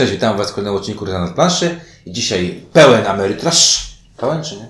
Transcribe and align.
Cześć, 0.00 0.12
witam 0.12 0.36
Was 0.36 0.50
w 0.50 0.54
kolejnym 0.54 0.74
odcinku 0.76 1.04
Ryza 1.04 1.18
na 1.18 1.28
planszy. 1.32 1.80
I 2.06 2.12
dzisiaj 2.12 2.60
pełen 2.72 3.06
Ameritrash. 3.06 3.90
Pełen 4.16 4.44
czy 4.44 4.56
nie? 4.56 4.66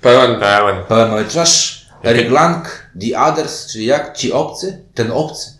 Pełen. 0.00 0.40
Pełen. 0.40 0.76
Pełen 0.88 1.10
Ameritrash. 1.10 1.82
Eric 2.04 2.30
Lang, 2.30 2.88
The 3.00 3.20
Others, 3.20 3.66
czyli 3.72 3.84
jak? 3.86 4.16
Ci 4.16 4.32
obcy? 4.32 4.84
Ten 4.94 5.12
obcy? 5.12 5.50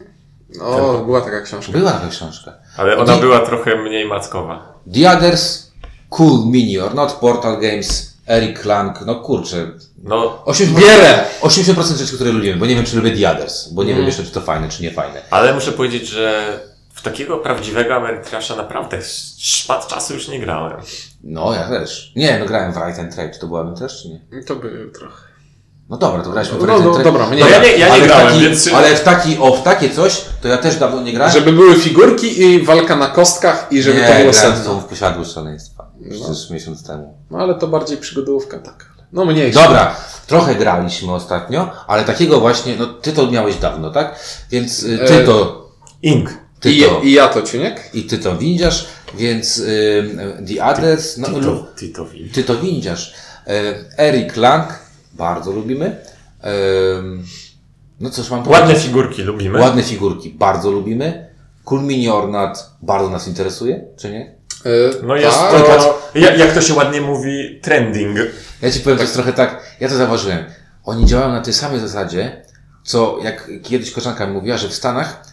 O, 0.60 0.98
była 1.04 1.20
taka 1.20 1.40
książka. 1.40 1.72
Była 1.72 1.92
taka 1.92 2.08
książka. 2.08 2.52
Ale 2.76 2.96
ona 2.96 3.16
I- 3.16 3.20
była 3.20 3.38
trochę 3.38 3.76
mniej 3.76 4.08
mackowa. 4.08 4.72
The 4.94 5.10
Others, 5.10 5.70
Cool 6.08 6.46
Mini 6.46 6.78
or 6.78 6.94
Not, 6.94 7.12
Portal 7.12 7.60
Games, 7.60 8.16
Eric 8.26 8.64
Lang, 8.64 9.00
no 9.06 9.14
kurczę. 9.14 9.70
No, 10.02 10.42
80%, 10.44 10.74
Wiele. 10.80 11.24
80% 11.42 11.96
rzeczy, 11.96 12.14
które 12.14 12.30
lubimy, 12.32 12.56
bo 12.56 12.66
nie 12.66 12.74
wiem, 12.74 12.84
czy 12.84 12.96
lubię 12.96 13.16
The 13.16 13.30
Others, 13.32 13.68
bo 13.68 13.84
nie 13.84 13.94
wiem 13.94 14.06
jeszcze, 14.06 14.24
czy 14.24 14.30
to 14.30 14.40
fajne, 14.40 14.68
czy 14.68 14.82
nie 14.82 14.90
fajne. 14.90 15.22
ale 15.30 15.54
muszę 15.54 15.72
powiedzieć, 15.72 16.08
że 16.08 16.60
w 17.02 17.04
takiego 17.04 17.38
prawdziwego 17.38 17.94
Ameritrasza 17.94 18.56
naprawdę 18.56 18.98
szmat 19.38 19.88
czasu 19.88 20.14
już 20.14 20.28
nie 20.28 20.40
grałem. 20.40 20.80
No, 21.24 21.54
ja 21.54 21.68
też. 21.68 22.12
Nie, 22.16 22.38
no 22.38 22.46
grałem 22.46 22.72
w 22.72 22.76
Right 22.76 22.98
and 22.98 23.14
Trade, 23.14 23.38
to 23.40 23.46
była 23.46 23.72
też, 23.74 24.02
czy 24.02 24.08
nie? 24.08 24.42
To 24.44 24.56
był 24.56 24.90
trochę. 24.90 25.22
No 25.88 25.96
dobra, 25.96 26.22
to 26.22 26.30
graliśmy 26.30 26.58
w 26.58 26.66
No, 26.66 26.78
no, 26.78 26.90
Trade. 26.90 27.04
dobra, 27.04 27.26
mnie- 27.26 27.40
No 27.40 27.48
ja 27.48 27.62
nie, 27.62 27.72
ja 27.72 27.86
nie 27.86 27.92
ale 27.92 28.02
w 28.02 28.06
grałem, 28.06 28.26
taki, 28.26 28.40
więc... 28.40 28.68
Ale 28.74 28.96
w 28.96 29.00
taki, 29.00 29.38
o, 29.38 29.56
w 29.56 29.62
takie 29.62 29.90
coś, 29.90 30.24
to 30.42 30.48
ja 30.48 30.58
też 30.58 30.76
dawno 30.76 31.02
nie 31.02 31.12
grałem. 31.12 31.32
Żeby 31.34 31.52
były 31.52 31.74
figurki 31.76 32.42
i 32.42 32.62
walka 32.62 32.96
na 32.96 33.06
kostkach 33.08 33.66
i 33.70 33.82
żeby 33.82 34.00
nie, 34.00 34.08
to 34.08 34.18
było 34.20 34.32
senne. 34.32 34.64
tą 34.64 34.80
w 34.80 34.84
posiadłość 34.84 35.32
szaleństwa. 35.32 35.90
Przecież 36.10 36.50
miesiąc 36.50 36.86
temu. 36.86 37.18
No 37.30 37.38
ale 37.38 37.54
to 37.54 37.68
bardziej 37.68 37.96
przygodówka 37.96 38.58
taka. 38.58 38.84
No 39.12 39.24
mniej. 39.24 39.52
Dobra, 39.52 39.96
trochę 40.26 40.54
graliśmy 40.54 41.12
ostatnio, 41.12 41.70
ale 41.86 42.04
takiego 42.04 42.40
właśnie, 42.40 42.76
no 42.78 42.86
ty 42.86 43.12
to 43.12 43.30
miałeś 43.30 43.56
dawno, 43.56 43.90
tak? 43.90 44.18
Więc 44.50 44.82
y, 44.82 44.98
ty 44.98 45.14
E, 45.14 45.24
to, 45.24 45.62
Ink. 46.02 46.41
Ty 46.62 46.70
I, 46.72 46.82
to, 46.82 47.00
I 47.04 47.12
ja 47.12 47.28
to 47.28 47.42
ciuniek? 47.42 47.90
i 47.94 48.02
ty 48.02 48.18
to 48.18 48.36
windziarz, 48.36 48.86
więc 49.18 49.58
y, 49.58 50.44
The 50.54 50.64
Others, 50.64 51.18
no, 51.18 51.26
Tito, 51.28 51.40
lu- 51.40 51.66
Titowi. 51.76 52.30
ty 52.30 52.44
to 52.44 52.54
windziarz. 52.56 53.14
E, 53.46 53.74
Eric 53.98 54.36
Lang, 54.36 54.78
bardzo 55.12 55.50
lubimy. 55.52 55.86
E, 56.44 56.50
no 58.00 58.10
cóż 58.10 58.30
mam 58.30 58.48
Ładne 58.48 58.60
powiedzieć? 58.66 58.82
figurki 58.84 59.22
lubimy. 59.22 59.60
Ładne 59.60 59.82
figurki, 59.82 60.30
bardzo 60.30 60.70
lubimy. 60.70 61.26
Cool 61.64 61.82
Mini 61.82 62.08
Ornat 62.08 62.70
bardzo 62.82 63.08
nas 63.10 63.28
interesuje, 63.28 63.84
czy 63.96 64.10
nie? 64.10 64.34
Yy, 64.64 64.90
No 65.02 65.16
jest 65.16 65.38
tak. 65.38 65.52
to, 65.66 66.10
jak, 66.14 66.38
jak 66.38 66.52
to 66.54 66.60
się 66.60 66.74
ładnie 66.74 67.00
mówi, 67.00 67.60
trending. 67.62 68.18
Ja 68.62 68.70
ci 68.70 68.80
powiem, 68.80 68.96
to 68.96 69.02
jest 69.02 69.14
trochę 69.14 69.32
tak, 69.32 69.62
ja 69.80 69.88
to 69.88 69.96
zauważyłem. 69.96 70.44
Oni 70.84 71.06
działają 71.06 71.32
na 71.32 71.40
tej 71.40 71.54
samej 71.54 71.80
zasadzie, 71.80 72.42
co 72.84 73.18
jak 73.22 73.50
kiedyś 73.62 73.90
koleżanka 73.90 74.26
mówiła, 74.26 74.56
że 74.56 74.68
w 74.68 74.74
Stanach 74.74 75.22
y, 75.26 75.31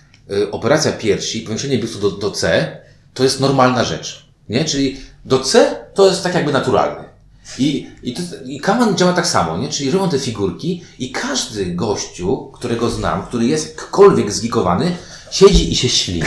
operacja 0.52 0.91
piersi, 0.91 1.41
powiększenie 1.41 1.77
biustu 1.77 1.99
do, 1.99 2.11
do 2.11 2.31
C, 2.31 2.77
to 3.13 3.23
jest 3.23 3.39
normalna 3.39 3.83
rzecz. 3.83 4.25
Nie? 4.49 4.66
Czyli 4.66 4.97
do 5.25 5.39
C 5.39 5.75
to 5.94 6.08
jest 6.08 6.23
tak 6.23 6.33
jakby 6.33 6.52
naturalne. 6.52 7.09
I, 7.58 7.88
i, 8.03 8.13
to, 8.13 8.22
I 8.45 8.59
Kaman 8.59 8.97
działa 8.97 9.13
tak 9.13 9.27
samo, 9.27 9.57
nie? 9.57 9.69
Czyli 9.69 9.91
robią 9.91 10.09
te 10.09 10.19
figurki 10.19 10.83
i 11.00 11.11
każdy 11.11 11.66
gościu, 11.66 12.52
którego 12.53 12.89
znam, 12.89 13.23
który 13.23 13.45
jest 13.45 13.67
jakkolwiek 13.67 14.31
zgikowany, 14.31 14.97
siedzi 15.31 15.72
i 15.72 15.75
się 15.75 15.89
ślini. 15.89 16.23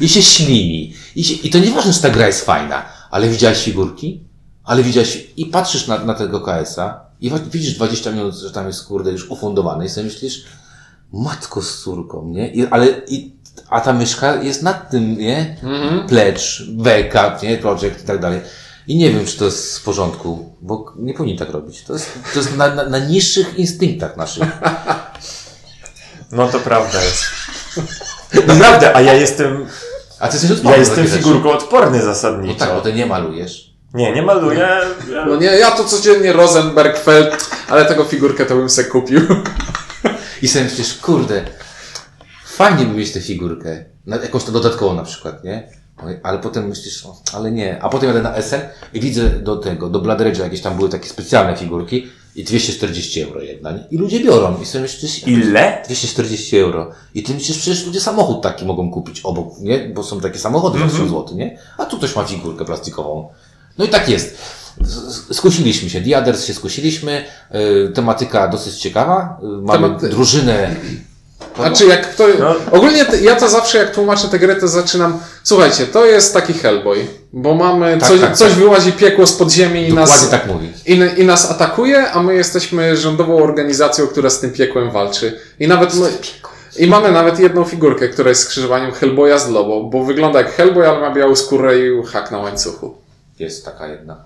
I 0.00 0.08
się 0.08 0.22
ślini. 0.22 0.94
I, 1.16 1.24
się, 1.24 1.34
I 1.34 1.50
to 1.50 1.58
nieważne, 1.58 1.92
czy 1.92 2.02
ta 2.02 2.10
gra 2.10 2.26
jest 2.26 2.44
fajna, 2.44 2.86
ale 3.10 3.28
widziałeś 3.28 3.64
figurki? 3.64 4.20
Ale 4.64 4.82
widziałeś, 4.82 5.26
i 5.36 5.46
patrzysz 5.46 5.86
na, 5.86 6.04
na 6.04 6.14
tego 6.14 6.40
KS-a 6.40 7.00
i 7.20 7.30
widzisz 7.52 7.74
20 7.74 8.12
minut, 8.12 8.34
że 8.34 8.50
tam 8.50 8.66
jest 8.66 8.84
kurde 8.84 9.12
już 9.12 9.30
ufundowany 9.30 9.86
i 9.86 9.88
sobie 9.88 10.06
myślisz, 10.06 10.44
matko 11.12 11.62
z 11.62 11.82
córką, 11.82 12.24
nie? 12.28 12.48
I, 12.48 12.66
ale, 12.66 12.86
i, 13.08 13.32
a 13.70 13.80
ta 13.80 13.92
myszka 13.92 14.34
jest 14.42 14.62
nad 14.62 14.90
tym, 14.90 15.18
nie? 15.18 15.56
Pledge, 16.08 16.42
backup, 16.68 17.42
nie? 17.42 17.56
Project 17.58 18.02
i 18.04 18.06
tak 18.06 18.20
dalej. 18.20 18.40
I 18.86 18.96
nie 18.96 19.10
wiem, 19.10 19.26
czy 19.26 19.38
to 19.38 19.44
jest 19.44 19.78
w 19.78 19.82
porządku, 19.82 20.52
bo 20.60 20.92
nie 20.96 21.14
powinni 21.14 21.38
tak 21.38 21.50
robić. 21.50 21.82
To 21.82 21.92
jest, 21.92 22.12
to 22.32 22.38
jest 22.38 22.56
na, 22.56 22.74
na, 22.74 22.84
na 22.88 22.98
niższych 22.98 23.58
instynktach 23.58 24.16
naszych. 24.16 24.44
No 26.32 26.48
to 26.48 26.58
prawda 26.58 26.98
jest. 27.04 27.24
Naprawdę, 28.46 28.96
a 28.96 29.00
ja 29.00 29.14
jestem, 29.14 29.66
A 30.20 30.28
ty 30.28 30.34
jesteś 30.36 30.50
ja 30.50 30.56
odporny 30.56 30.78
jestem 30.78 30.96
takie 30.96 31.08
rzeczy. 31.08 31.22
figurką 31.24 31.50
odporny 31.50 31.98
No 31.98 32.04
zasadniczo. 32.04 32.58
tak, 32.58 32.74
bo 32.74 32.80
ty 32.80 32.92
nie 32.92 33.06
malujesz. 33.06 33.74
Nie, 33.94 34.12
nie 34.12 34.22
maluję. 34.22 34.58
Ja... 35.12 35.26
No 35.26 35.36
nie, 35.36 35.46
ja 35.46 35.70
to 35.70 35.84
codziennie 35.84 36.32
Rosenbergfeld, 36.32 37.50
ale 37.68 37.84
tego 37.84 38.04
figurkę 38.04 38.46
to 38.46 38.56
bym 38.56 38.70
se 38.70 38.84
kupił. 38.84 39.20
I 40.42 40.48
sobie 40.48 40.64
myślisz, 40.64 40.94
kurde, 40.94 41.44
fajnie 42.46 42.84
by 42.86 42.94
mieć 42.94 43.12
tę 43.12 43.20
figurkę, 43.20 43.84
jakąś 44.06 44.44
to 44.44 44.52
dodatkową 44.52 44.94
na 44.94 45.02
przykład, 45.02 45.44
nie? 45.44 45.68
Ale 46.22 46.38
potem 46.38 46.68
myślisz, 46.68 47.06
o, 47.06 47.22
ale 47.32 47.50
nie. 47.50 47.82
A 47.82 47.88
potem 47.88 48.08
jadę 48.08 48.22
na 48.22 48.42
SN 48.42 48.60
i 48.94 49.00
widzę 49.00 49.30
do 49.30 49.56
tego, 49.56 49.88
do 49.88 50.00
Blood 50.00 50.18
Rage'a 50.20 50.40
jakieś 50.40 50.60
tam 50.60 50.76
były 50.76 50.88
takie 50.88 51.08
specjalne 51.08 51.56
figurki 51.56 52.06
i 52.36 52.44
240 52.44 53.22
euro 53.22 53.42
jedna, 53.42 53.72
nie? 53.72 53.84
I 53.90 53.96
ludzie 53.96 54.20
biorą. 54.20 54.60
I 54.62 54.66
sobie 54.66 54.82
myślisz, 54.82 55.26
Ile? 55.26 55.82
240 55.86 56.56
euro. 56.56 56.90
I 57.14 57.22
ty 57.22 57.34
myślisz, 57.34 57.58
przecież 57.58 57.86
ludzie 57.86 58.00
samochód 58.00 58.42
taki 58.42 58.64
mogą 58.64 58.90
kupić 58.90 59.20
obok, 59.20 59.58
nie? 59.60 59.88
Bo 59.88 60.02
są 60.02 60.20
takie 60.20 60.38
samochody 60.38 60.78
za 60.78 60.84
1000 60.84 61.10
zł, 61.10 61.36
nie? 61.36 61.58
A 61.78 61.84
tu 61.84 61.98
ktoś 61.98 62.16
ma 62.16 62.24
figurkę 62.24 62.64
plastikową. 62.64 63.28
No 63.78 63.84
i 63.84 63.88
tak 63.88 64.08
jest. 64.08 64.38
Skusiliśmy 65.32 65.90
się, 65.90 66.00
Diaders 66.00 66.44
się 66.44 66.54
skusiliśmy, 66.54 67.24
yy, 67.50 67.92
tematyka 67.94 68.48
dosyć 68.48 68.74
ciekawa, 68.74 69.38
yy, 69.42 69.48
mamy 69.62 69.88
Tematy- 69.88 70.08
drużynę. 70.08 70.76
Znaczy 71.56 71.86
jak 71.86 72.14
to... 72.14 72.24
No. 72.38 72.54
Ogólnie 72.72 73.06
ja 73.22 73.36
to 73.36 73.48
zawsze 73.48 73.78
jak 73.78 73.94
tłumaczę 73.94 74.28
tę 74.28 74.38
grę, 74.38 74.56
to 74.56 74.68
zaczynam... 74.68 75.18
Słuchajcie, 75.42 75.86
to 75.86 76.06
jest 76.06 76.34
taki 76.34 76.52
Hellboy, 76.52 77.06
bo 77.32 77.54
mamy... 77.54 77.98
Tak, 77.98 78.08
coś, 78.08 78.20
tak, 78.20 78.36
coś 78.36 78.50
tak. 78.50 78.58
wyłazi 78.58 78.92
piekło 78.92 79.26
z 79.26 79.32
podziemi 79.32 79.82
i 79.82 79.88
Dokładnie 79.88 80.14
nas... 80.14 80.30
tak 80.30 80.46
mówi. 80.46 80.72
I, 80.86 81.00
i 81.16 81.24
nas 81.24 81.50
atakuje, 81.50 82.10
a 82.10 82.22
my 82.22 82.34
jesteśmy 82.34 82.96
rządową 82.96 83.42
organizacją, 83.42 84.06
która 84.06 84.30
z 84.30 84.40
tym 84.40 84.52
piekłem 84.52 84.90
walczy. 84.90 85.40
I 85.60 85.68
nawet 85.68 85.94
my, 85.94 86.08
I 86.78 86.86
mamy 86.86 87.12
nawet 87.12 87.40
jedną 87.40 87.64
figurkę, 87.64 88.08
która 88.08 88.28
jest 88.28 88.42
skrzyżowaniem 88.42 88.92
Hellboya 88.92 89.38
z 89.38 89.48
Lobą, 89.48 89.90
bo 89.90 90.04
wygląda 90.04 90.38
jak 90.38 90.52
Hellboy, 90.52 90.88
ale 90.88 91.00
ma 91.00 91.14
białą 91.14 91.36
skórę 91.36 91.78
i 91.78 92.06
hak 92.06 92.30
na 92.30 92.38
łańcuchu. 92.38 92.94
Jest 93.38 93.64
taka 93.64 93.86
jedna. 93.86 94.16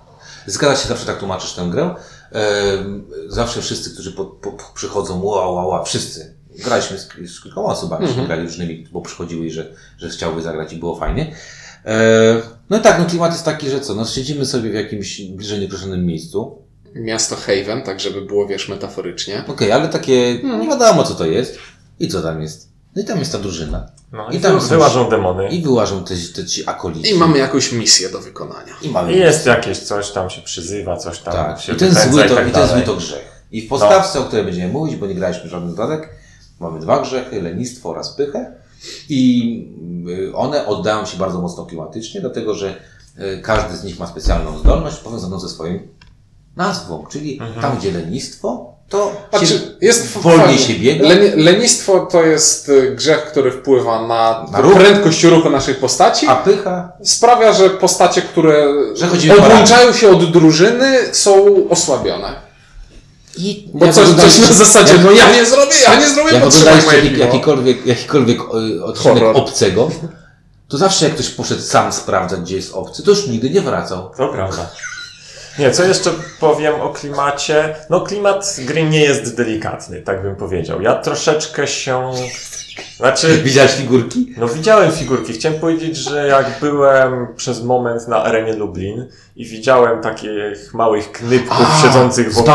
Zgadza 0.47 0.76
się, 0.82 0.88
zawsze 0.88 1.06
tak 1.06 1.19
tłumaczysz 1.19 1.53
tę 1.53 1.69
grę. 1.70 1.94
Ehm, 2.32 3.04
Zawsze 3.28 3.62
wszyscy, 3.62 3.91
którzy 3.91 4.12
po, 4.12 4.25
po, 4.25 4.53
przychodzą, 4.75 5.22
wow, 5.22 5.54
wow, 5.54 5.69
wow, 5.69 5.84
wszyscy. 5.84 6.34
Graliśmy 6.64 6.98
z, 6.98 7.08
z 7.26 7.42
kilkoma 7.42 7.69
osobami, 7.69 8.06
mm 8.10 8.26
grali 8.26 8.42
różnymi, 8.42 8.86
bo 8.92 9.00
przychodziły 9.00 9.47
i 9.47 9.50
że, 9.50 9.72
że 9.98 10.08
chciałyby 10.08 10.42
zagrać 10.42 10.72
i 10.72 10.76
było 10.76 10.97
fajnie. 10.97 11.34
Ehm, 11.84 12.42
No 12.70 12.78
i 12.78 12.81
tak, 12.81 12.98
no 12.98 13.04
klimat 13.06 13.32
jest 13.32 13.44
taki, 13.44 13.70
że 13.70 13.81
co, 13.81 13.94
no 13.94 14.04
siedzimy 14.04 14.47
sobie 14.47 14.70
w 14.70 14.75
jakimś 14.75 15.20
bliżej 15.20 15.60
nieokreślonym 15.60 16.06
miejscu. 16.06 16.58
Miasto 16.94 17.36
Haven, 17.36 17.82
tak 17.82 18.00
żeby 18.00 18.22
było, 18.22 18.47
wiesz, 18.47 18.69
metaforycznie. 18.69 19.44
Okej, 19.48 19.72
ale 19.72 19.88
takie, 19.88 20.42
nie 20.42 20.69
wiadomo 20.69 21.04
co 21.04 21.14
to 21.14 21.26
jest. 21.26 21.58
I 22.00 22.08
co 22.08 22.22
tam 22.22 22.42
jest? 22.42 22.71
No 22.97 23.03
i 23.03 23.04
tam 23.04 23.19
jest 23.19 23.32
ta 23.32 23.38
drużyna. 23.38 23.86
No 24.12 24.30
I 24.30 24.36
i 24.36 24.41
tam 24.41 24.60
są- 24.60 24.69
wyłażą 24.69 25.10
demony. 25.10 25.48
I 25.48 25.62
wyłażą 25.62 26.04
te, 26.04 26.14
te 26.34 26.47
ci 26.47 26.69
akolici. 26.69 27.10
I 27.10 27.14
mamy 27.14 27.38
jakąś 27.38 27.72
misję 27.72 28.08
do 28.08 28.20
wykonania. 28.20 28.72
I 28.82 28.88
mamy 28.88 29.12
I 29.12 29.19
jest 29.19 29.47
jakieś 29.47 29.78
coś 29.78 30.10
tam 30.10 30.30
się 30.30 30.42
przyzywa, 30.42 30.97
coś 30.97 31.19
tam 31.19 31.34
Tak, 31.34 31.60
się 31.60 31.72
i 31.72 31.76
ten 31.76 31.94
zły 31.94 32.25
i 32.25 32.28
to, 32.28 32.34
tak 32.34 32.48
i 32.48 32.50
ten 32.50 32.69
zły 32.69 32.81
to 32.82 32.97
grzech. 32.97 33.44
I 33.52 33.62
w 33.62 33.69
podstawce, 33.69 34.20
o 34.20 34.25
której 34.25 34.44
będziemy 34.44 34.72
mówić, 34.72 34.97
bo 34.97 35.06
nie 35.06 35.14
graliśmy 35.14 35.50
żaden 35.50 35.75
dodatek, 35.75 36.08
mamy 36.60 36.81
dwa 36.81 37.02
grzechy, 37.02 37.42
lenistwo 37.42 37.91
oraz 37.91 38.12
pychę. 38.12 38.52
I 39.08 39.75
y, 40.08 40.36
one 40.36 40.66
oddają 40.66 41.06
się 41.06 41.19
bardzo 41.19 41.41
mocno 41.41 41.66
klimatycznie, 41.66 42.20
dlatego 42.20 42.54
że 42.54 42.75
y, 43.19 43.41
każdy 43.42 43.76
z 43.76 43.84
nich 43.84 43.98
ma 43.98 44.06
specjalną 44.06 44.58
zdolność 44.58 44.97
powiązaną 44.97 45.41
ze 45.41 45.48
swoim 45.48 45.88
nazwą. 46.56 47.06
Czyli 47.10 47.41
tam, 47.60 47.78
gdzie 47.78 47.92
lenistwo, 47.92 48.71
to 48.92 49.12
się 49.41 49.47
Znaczy, 49.47 49.76
jest 49.80 50.19
wolniej 50.19 50.58
się 50.58 50.75
biega. 50.75 51.04
Leni- 51.08 51.36
lenistwo 51.36 52.00
to 52.00 52.22
jest 52.22 52.69
y, 52.69 52.92
grzech, 52.97 53.19
który 53.25 53.50
wpływa 53.53 54.06
na, 54.06 54.47
Na 54.53 54.60
ruch. 54.60 54.75
prędkość 54.75 55.25
ruchu 55.25 55.50
naszej 55.50 55.75
postaci. 55.75 56.26
A 56.28 56.34
pycha 56.36 56.92
Sprawia, 57.04 57.52
że 57.52 57.70
postacie, 57.70 58.22
które 58.22 58.64
Że 58.94 59.34
odłączają 59.44 59.93
się 59.93 60.11
od 60.11 60.31
drużyny, 60.32 60.99
są 61.12 61.46
osłabione. 61.70 62.34
i 63.37 63.69
Bo 63.75 63.87
jak 63.87 63.94
coś, 63.94 64.08
coś 64.08 64.38
na 64.38 64.46
zasadzie, 64.55 64.93
jak- 64.94 65.05
no 65.05 65.11
ja 65.11 65.32
nie 65.32 65.46
zrobię, 65.46 65.72
ja 65.88 66.00
nie 66.00 66.08
zrobię, 66.11 66.32
Jak 66.34 66.43
potrzymaj 66.43 66.72
oglądaliście 66.75 66.87
moje 66.87 66.99
jaki, 66.99 67.11
piwo. 67.11 67.25
jakikolwiek, 67.25 67.87
jakikolwiek 67.87 68.38
y, 68.40 68.84
odcinek 68.84 69.14
Horror. 69.19 69.37
obcego, 69.37 69.90
to 70.69 70.78
zawsze 70.78 71.05
jak 71.05 71.14
ktoś 71.14 71.28
poszedł 71.28 71.62
sam 71.62 71.93
sprawdzać, 71.93 72.40
gdzie 72.40 72.56
jest 72.56 72.72
obcy, 72.75 73.02
to 73.02 73.11
już 73.11 73.26
nigdy 73.26 73.50
nie 73.50 73.61
wracał. 73.61 74.11
To 74.16 74.28
prawda. 74.28 74.70
Nie, 75.58 75.70
co 75.70 75.84
jeszcze 75.84 76.10
powiem 76.40 76.81
o 76.81 76.88
klimacie? 76.88 77.75
No 77.90 78.00
klimat 78.00 78.56
gry 78.58 78.82
nie 78.82 79.00
jest 79.00 79.37
delikatny, 79.37 80.02
tak 80.02 80.22
bym 80.22 80.37
powiedział. 80.37 80.82
Ja 80.82 80.94
troszeczkę 80.94 81.66
się... 81.66 82.10
Znaczy, 82.96 83.38
Widziałeś 83.44 83.72
figurki? 83.72 84.34
no 84.37 84.49
widziałem 84.49 84.93
figurki. 84.93 85.32
Chciałem 85.32 85.60
powiedzieć, 85.60 85.96
że 85.96 86.26
jak 86.26 86.46
byłem 86.60 87.26
przez 87.37 87.62
moment 87.64 88.08
na 88.08 88.22
arenie 88.22 88.52
Lublin 88.52 89.08
i 89.37 89.44
widziałem 89.46 90.00
takich 90.00 90.75
małych 90.75 91.12
knypków 91.12 91.66
siedzących 91.82 92.32
z 92.32 92.34
wokół, 92.34 92.52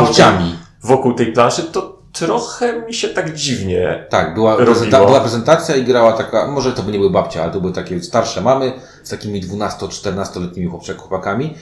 wokół 0.84 1.14
tej 1.14 1.32
planszy, 1.34 1.64
to 1.64 1.98
trochę 2.14 2.82
mi 2.82 2.94
się 2.94 3.08
tak 3.10 3.34
dziwnie. 3.34 4.06
Tak, 4.10 4.34
była, 4.34 4.58
prezenta- 4.58 5.06
była 5.06 5.20
prezentacja 5.20 5.76
i 5.76 5.84
grała 5.84 6.14
taka, 6.14 6.48
może 6.48 6.72
to 6.74 6.84
by 6.84 6.92
nie 6.92 6.98
były 7.00 7.12
babcia, 7.12 7.44
ale 7.44 7.52
to 7.52 7.62
były 7.62 7.74
takie 7.74 8.02
starsze 8.04 8.42
mamy 8.42 8.74
z 9.04 9.10
takimi 9.10 9.44
12-14-letnimi 9.44 10.72
chłopczak- 10.72 10.98
chłopakami. 10.98 11.56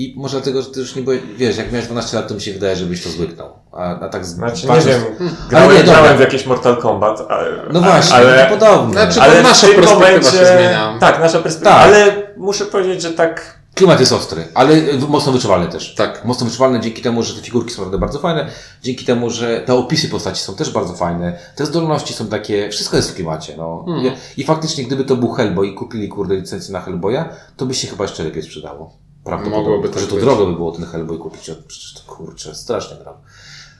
I 0.00 0.14
może 0.16 0.36
dlatego, 0.36 0.62
że 0.62 0.70
ty 0.70 0.80
już 0.80 0.96
nie 0.96 1.02
byłeś, 1.02 1.20
wiesz, 1.36 1.56
jak 1.56 1.72
miałeś 1.72 1.86
12 1.86 2.16
lat, 2.16 2.28
to 2.28 2.34
mi 2.34 2.40
się 2.40 2.52
wydaje, 2.52 2.76
żebyś 2.76 3.04
to 3.04 3.10
zwyknął. 3.10 3.48
A, 3.72 4.00
a 4.00 4.08
tak 4.08 4.26
z 4.26 4.28
Znaczy, 4.28 4.66
nie 4.66 4.80
wiem, 4.80 5.02
grałem, 5.48 5.76
nie, 5.76 5.84
grałem 5.84 6.16
w 6.16 6.20
jakieś 6.20 6.46
Mortal 6.46 6.76
Kombat, 6.76 7.20
ale, 7.28 7.62
No 7.72 7.80
właśnie, 7.80 8.16
ale, 8.16 8.44
to 8.44 8.58
podobne. 8.58 8.92
Znaczy, 8.92 9.20
ale 9.20 9.42
nasza 9.42 9.66
perspektywa 9.66 9.94
momencie, 9.94 10.30
się 10.30 10.46
zmienia. 10.46 10.96
Tak, 11.00 11.20
nasza 11.20 11.38
perspektywa, 11.38 11.70
Tak. 11.70 11.86
ale 11.86 12.12
muszę 12.36 12.64
powiedzieć, 12.64 13.02
że 13.02 13.10
tak 13.10 13.60
Klimat 13.74 14.00
jest 14.00 14.12
ostry, 14.12 14.44
ale 14.54 14.76
mocno 15.08 15.32
wyczuwalny 15.32 15.66
też. 15.68 15.94
Tak. 15.94 16.24
Mocno 16.24 16.46
wyczuwalny 16.46 16.80
dzięki 16.80 17.02
temu, 17.02 17.22
że 17.22 17.34
te 17.34 17.40
figurki 17.40 17.70
są 17.70 17.78
naprawdę 17.78 17.98
bardzo 17.98 18.18
fajne, 18.18 18.46
dzięki 18.82 19.04
temu, 19.04 19.30
że 19.30 19.60
te 19.60 19.74
opisy 19.74 20.08
postaci 20.08 20.42
są 20.42 20.54
też 20.54 20.70
bardzo 20.70 20.94
fajne, 20.94 21.38
te 21.56 21.66
zdolności 21.66 22.14
są 22.14 22.26
takie, 22.26 22.70
wszystko 22.70 22.96
jest 22.96 23.10
w 23.10 23.14
klimacie, 23.14 23.54
no. 23.56 23.84
Mhm. 23.88 24.14
I, 24.36 24.40
I 24.40 24.44
faktycznie, 24.44 24.84
gdyby 24.84 25.04
to 25.04 25.16
był 25.16 25.30
Hellboy 25.30 25.66
i 25.66 25.74
kupili, 25.74 26.08
kurde, 26.08 26.36
licencję 26.36 26.72
na 26.72 26.80
Hellboya, 26.80 27.24
to 27.56 27.66
by 27.66 27.74
się 27.74 27.88
chyba 27.88 28.04
jeszcze 28.04 28.24
lepiej 28.24 28.42
sprzedało. 28.42 29.09
Prawdopodobnie. 29.24 29.68
Mogłoby 29.68 29.88
tak 29.88 29.98
Że 29.98 30.06
to 30.06 30.14
być. 30.14 30.24
drogo 30.24 30.46
by 30.46 30.52
było 30.52 30.72
ten 30.72 30.84
Hellboy 30.84 31.18
kupić, 31.18 31.50
przecież 31.66 31.94
to 31.94 32.12
kurczę, 32.12 32.54
strasznie 32.54 32.96
gram. 32.96 33.14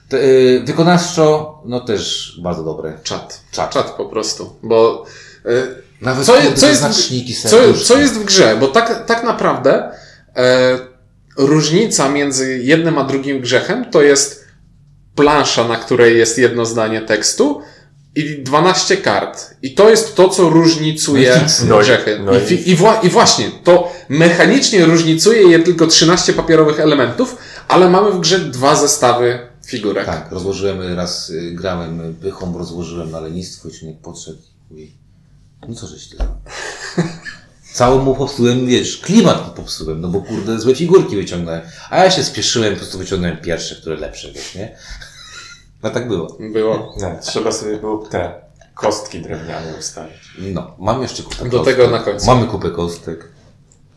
Te, 0.09 0.23
y, 0.23 0.63
wykonawczo, 0.65 1.61
no 1.65 1.79
też 1.79 2.39
bardzo 2.43 2.63
dobre. 2.63 2.97
Czat. 3.03 3.41
Czat. 3.51 3.73
Czat 3.73 3.91
po 3.91 4.05
prostu. 4.05 4.55
Bo 4.63 5.05
y, 5.45 5.81
Nawet 6.01 6.25
Co, 6.25 6.33
co, 6.55 6.67
jest, 6.67 6.79
znaczniki, 6.79 7.35
co, 7.35 7.73
co 7.73 7.97
jest 7.97 8.13
w 8.13 8.23
grze? 8.23 8.57
Bo 8.59 8.67
tak, 8.67 9.05
tak 9.05 9.23
naprawdę 9.23 9.91
e, 10.35 10.79
różnica 11.37 12.09
między 12.09 12.63
jednym 12.63 12.97
a 12.97 13.03
drugim 13.03 13.41
grzechem 13.41 13.91
to 13.91 14.01
jest 14.01 14.45
plansza, 15.15 15.67
na 15.67 15.75
której 15.75 16.17
jest 16.17 16.37
jedno 16.37 16.65
zdanie 16.65 17.01
tekstu 17.01 17.61
i 18.15 18.43
12 18.43 18.97
kart. 18.97 19.55
I 19.61 19.73
to 19.75 19.89
jest 19.89 20.15
to, 20.15 20.29
co 20.29 20.49
różnicuje 20.49 21.29
No 21.33 21.39
fiksy. 21.39 21.65
No 21.65 21.79
i- 21.79 21.83
grzechy. 21.83 22.19
no 22.25 22.31
I, 22.65 22.75
wła, 22.75 22.99
I 23.03 23.09
właśnie, 23.09 23.51
to 23.63 23.93
mechanicznie 24.09 24.85
różnicuje 24.85 25.41
je 25.41 25.59
tylko 25.59 25.87
13 25.87 26.33
papierowych 26.33 26.79
elementów, 26.79 27.37
ale 27.67 27.89
mamy 27.89 28.11
w 28.11 28.19
grze 28.19 28.39
dwa 28.39 28.75
zestawy 28.75 29.39
figurek. 29.65 30.05
Tak, 30.05 30.31
rozłożyłem 30.31 30.95
raz, 30.95 31.29
y, 31.29 31.51
grałem 31.51 32.15
pychą, 32.21 32.57
rozłożyłem 32.57 33.11
na 33.11 33.19
lenistwo 33.19 33.69
i 33.69 33.71
człowiek 33.71 33.97
podszedł 33.97 34.41
i 34.75 34.91
no 35.69 35.75
co 35.75 35.87
żeś 35.87 36.07
ty? 36.07 36.17
Cały 37.73 38.03
mu 38.03 38.15
popsułem, 38.15 38.67
wiesz, 38.67 38.97
klimat 38.97 39.47
mu 39.47 39.53
popsułem, 39.53 40.01
no 40.01 40.07
bo 40.07 40.21
kurde, 40.21 40.59
złe 40.59 40.75
figurki 40.75 41.15
wyciągnąłem. 41.15 41.61
A 41.89 41.97
ja 42.03 42.11
się 42.11 42.23
spieszyłem, 42.23 42.73
po 42.73 42.79
prostu 42.79 42.97
wyciągnąłem 42.97 43.37
pierwsze, 43.37 43.75
które 43.75 43.95
lepsze, 43.97 44.31
wiesz, 44.31 44.55
nie? 44.55 44.75
No 45.83 45.89
tak 45.89 46.07
było. 46.07 46.37
Było. 46.39 46.93
nie, 46.97 47.15
trzeba 47.21 47.51
sobie 47.51 47.77
było 47.77 47.97
te 47.97 48.31
kostki 48.73 49.19
drewniane 49.19 49.73
ustawić. 49.79 50.17
No, 50.39 50.75
mam 50.79 51.01
jeszcze 51.01 51.23
kupę 51.23 51.49
Do 51.49 51.57
kostek. 51.57 51.75
tego 51.75 51.89
na 51.89 51.99
końcu. 51.99 52.25
Mamy 52.25 52.47
kupę 52.47 52.69
kostek. 52.69 53.27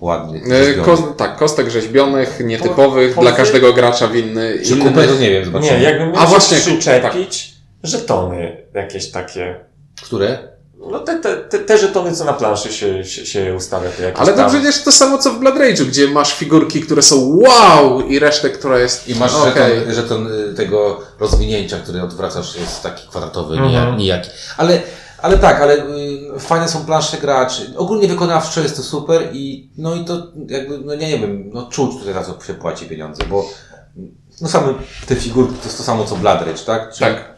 Ładnych. 0.00 0.42
E. 0.52 0.74
Ko, 0.74 0.96
tak, 0.96 1.36
kostek 1.36 1.70
rzeźbionych, 1.70 2.40
nietypowych, 2.44 3.14
Po- 3.14 3.20
dla 3.20 3.32
każdego 3.32 3.72
gracza 3.72 4.08
winny. 4.08 4.58
Czy 4.64 4.74
inny. 4.74 4.84
kupę, 4.90 5.06
to 5.08 5.14
nie 5.14 5.30
wiem, 5.30 5.44
zobaczymy. 5.44 5.78
Nie, 5.78 5.82
jakbym 5.84 6.12
miał 6.12 6.18
A 6.22 6.24
się 6.24 6.30
właśnie, 6.30 6.56
przyczepić, 6.56 7.54
żetony 7.82 8.56
jakieś 8.74 9.10
takie. 9.10 9.60
Które? 10.02 10.53
No 10.78 10.98
te, 11.00 11.18
te, 11.18 11.36
te, 11.36 11.58
te 11.58 11.78
żetony, 11.78 12.12
co 12.12 12.24
na 12.24 12.32
planszy 12.32 12.72
się, 12.72 13.04
się, 13.04 13.26
się 13.26 13.54
ustawia. 13.54 13.90
To 13.90 14.02
jakieś 14.02 14.20
Ale 14.20 14.32
to 14.32 14.38
tam... 14.38 14.50
przecież 14.50 14.82
to 14.82 14.92
samo 14.92 15.18
co 15.18 15.30
w 15.30 15.38
Blood 15.38 15.54
Rage'u, 15.56 15.84
gdzie 15.84 16.08
masz 16.08 16.34
figurki, 16.34 16.80
które 16.80 17.02
są 17.02 17.38
wow 17.42 18.00
i 18.00 18.18
resztę, 18.18 18.50
która 18.50 18.78
jest 18.78 19.08
I 19.08 19.14
masz 19.14 19.34
okej. 19.34 19.78
żeton, 19.78 19.94
żeton 19.94 20.26
y, 20.50 20.54
tego 20.54 21.00
rozwinięcia, 21.20 21.76
który 21.78 22.02
odwracasz, 22.02 22.56
jest 22.56 22.82
taki 22.82 23.08
kwadratowy, 23.08 23.54
Mhm. 23.54 23.70
nijak, 23.70 23.98
nijaki. 23.98 24.30
Ale, 24.56 24.82
ale 25.22 25.38
tak, 25.38 25.60
ale 25.60 25.74
y, 25.76 26.38
fajne 26.38 26.68
są 26.68 26.84
plansze 26.84 27.16
graczy. 27.16 27.72
Ogólnie 27.76 28.08
wykonawczo 28.08 28.60
jest 28.60 28.76
to 28.76 28.82
super 28.82 29.28
i 29.32 29.70
no 29.78 29.94
i 29.94 30.04
to 30.04 30.26
jakby, 30.48 30.78
no 30.78 30.94
nie, 30.94 31.08
nie 31.08 31.18
wiem, 31.18 31.50
no 31.52 31.66
czuć 31.66 31.98
tutaj 31.98 32.14
za 32.14 32.24
co 32.24 32.44
się 32.46 32.54
płaci 32.54 32.86
pieniądze, 32.86 33.24
bo 33.30 33.50
no 34.40 34.48
same 34.48 34.74
te 35.06 35.16
figurki 35.16 35.54
to 35.54 35.64
jest 35.64 35.76
to 35.78 35.82
samo 35.84 36.04
co 36.04 36.16
Blood 36.16 36.40
Rage, 36.40 36.64
tak? 36.66 36.92
Czyli 36.94 37.10
Tak. 37.14 37.34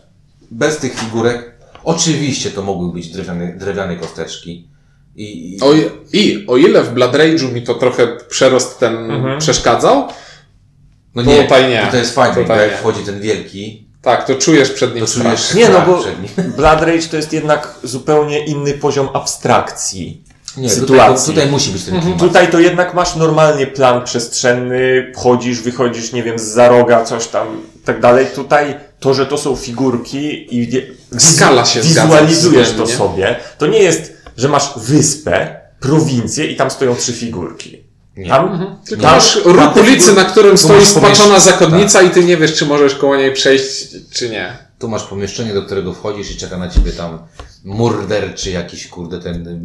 Bez 0.50 0.76
tych 0.78 0.94
figurek, 0.94 1.55
oczywiście 1.86 2.50
to 2.50 2.62
mogły 2.62 2.92
być 2.92 3.08
drewniane, 3.08 3.52
drewniane 3.52 3.96
kosteczki. 3.96 4.68
I, 5.16 5.56
i, 5.56 5.60
O, 5.60 5.72
I 6.12 6.44
o 6.48 6.56
ile 6.56 6.82
w 6.82 6.90
Blood 6.94 7.12
Rage'u 7.12 7.52
mi 7.52 7.62
to 7.62 7.74
trochę 7.74 8.06
przerost 8.28 8.78
ten 8.78 9.10
Mhm. 9.10 9.38
przeszkadzał, 9.38 10.08
no 11.14 11.22
tutaj 11.22 11.68
nie. 11.70 11.88
To 11.90 11.96
jest 11.96 12.14
fajne, 12.14 12.34
Tutaj 12.34 12.56
bo 12.56 12.62
jak 12.62 12.70
nie. 12.70 12.76
wchodzi 12.76 13.00
ten 13.02 13.20
wielki, 13.20 13.86
tak, 14.02 14.26
to 14.26 14.34
czujesz 14.34 14.70
przed 14.70 14.94
nim 14.94 15.00
to 15.04 15.10
strach. 15.10 15.24
czujesz 15.26 15.54
Nie, 15.54 15.68
no 15.68 15.80
bo-. 15.86 16.04
Blood 16.56 16.80
Rage 16.82 17.02
to 17.10 17.16
jest 17.16 17.32
jednak 17.32 17.74
zupełnie 17.82 18.44
inny 18.46 18.72
poziom 18.74 19.08
abstrakcji. 19.14 20.22
Nie, 20.56 20.68
tutaj, 20.68 20.80
sytuacji. 20.80 21.34
tutaj 21.34 21.50
musi 21.50 21.70
być 21.70 21.84
ten 21.84 22.00
klimat. 22.00 22.18
Tutaj 22.20 22.50
to 22.50 22.60
jednak 22.60 22.94
masz 22.94 23.16
normalnie 23.16 23.66
plan 23.66 24.04
przestrzenny, 24.04 25.12
wchodzisz, 25.16 25.60
wychodzisz, 25.60 26.12
nie 26.12 26.22
wiem, 26.22 26.38
z 26.38 26.42
za 26.42 26.68
roga, 26.68 27.04
coś 27.04 27.26
tam, 27.26 27.46
i 27.76 27.78
tak 27.84 28.00
dalej. 28.00 28.26
Tutaj 28.34 28.74
to, 29.00 29.14
że 29.14 29.26
to 29.26 29.38
są 29.38 29.56
figurki 29.56 30.56
i 30.60 30.82
Skala 31.18 31.64
się 31.64 31.82
zgadza 31.82 32.02
wizualizujesz 32.02 32.72
to 32.72 32.86
sobie, 32.86 33.36
to 33.58 33.66
nie 33.66 33.78
jest, 33.78 34.16
że 34.36 34.48
masz 34.48 34.72
wyspę, 34.76 35.60
prowincję 35.80 36.46
i 36.46 36.56
tam 36.56 36.70
stoją 36.70 36.94
trzy 36.94 37.12
figurki. 37.12 37.86
Nie. 38.16 38.28
Tam, 38.28 38.76
Tylko 38.86 39.02
tam, 39.02 39.14
masz 39.14 39.34
tam 39.34 39.52
róg 39.52 39.74
te 39.74 39.80
ulicy, 39.80 40.12
na 40.12 40.24
którym 40.24 40.58
stoi 40.58 40.86
spaczona 40.86 41.40
zakonnica 41.40 42.02
i 42.02 42.10
ty 42.10 42.24
nie 42.24 42.36
wiesz, 42.36 42.54
czy 42.54 42.66
możesz 42.66 42.94
koło 42.94 43.16
niej 43.16 43.32
przejść, 43.32 43.88
czy 44.12 44.28
nie. 44.28 44.58
Tu 44.78 44.88
masz 44.88 45.02
pomieszczenie, 45.02 45.54
do 45.54 45.62
którego 45.62 45.92
wchodzisz 45.92 46.30
i 46.30 46.36
czeka 46.36 46.56
na 46.56 46.70
ciebie 46.70 46.92
tam 46.92 47.18
murder, 47.64 48.34
czy 48.34 48.50
jakiś 48.50 48.86
kurde 48.86 49.20
ten... 49.20 49.60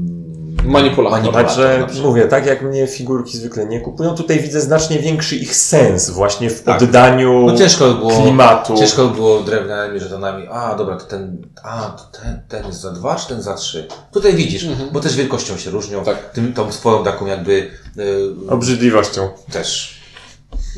mm, 0.62 0.72
Manipulator. 0.72 1.34
Także 1.34 1.78
na 1.80 1.86
przykład. 1.88 2.08
mówię, 2.08 2.26
tak 2.28 2.46
jak 2.46 2.62
mnie 2.62 2.88
figurki 2.88 3.38
zwykle 3.38 3.66
nie 3.66 3.82
kupują, 3.82 4.16
tutaj 4.16 4.40
widzę 4.40 4.62
znacznie 4.62 5.00
większy 5.00 5.36
ich 5.36 5.56
sens 5.56 6.10
właśnie 6.10 6.50
w 6.50 6.64
Tak. 6.64 6.82
oddaniu 6.82 7.46
No 7.48 7.58
ciężko 7.58 7.88
by 7.88 7.94
było, 7.96 8.22
klimatu. 8.22 8.78
ciężko 8.78 9.08
by 9.08 9.16
było 9.16 9.40
drewnianymi 9.40 10.00
żetonami. 10.00 10.48
A, 10.52 10.76
dobra, 10.76 10.96
to 10.98 11.06
ten, 11.06 11.48
a, 11.64 11.82
to 11.90 12.20
ten, 12.22 12.42
ten 12.48 12.66
jest 12.68 12.82
za 12.82 12.92
dwa, 12.92 13.16
czy 13.16 13.28
ten 13.28 13.42
za 13.42 13.54
trzy. 13.56 13.88
Tutaj 14.12 14.34
widzisz, 14.36 14.66
bo 14.92 15.00
też 15.00 15.16
wielkością 15.16 15.58
się 15.58 15.70
różnią. 15.72 16.04
Tak. 16.04 16.30
Tym, 16.32 16.54
tą 16.54 16.72
swoją 16.72 17.04
taką 17.04 17.26
jakby, 17.26 17.70
e, 17.98 18.52
Obrzydliwością. 18.54 19.30
też. 19.52 20.02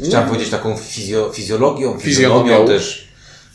Chciałem 0.06 0.28
powiedzieć 0.28 0.50
taką 0.50 0.78
fizjo, 0.78 1.30
fizjologią, 1.34 2.00
Fizjonomią. 2.00 2.68
też 2.68 3.08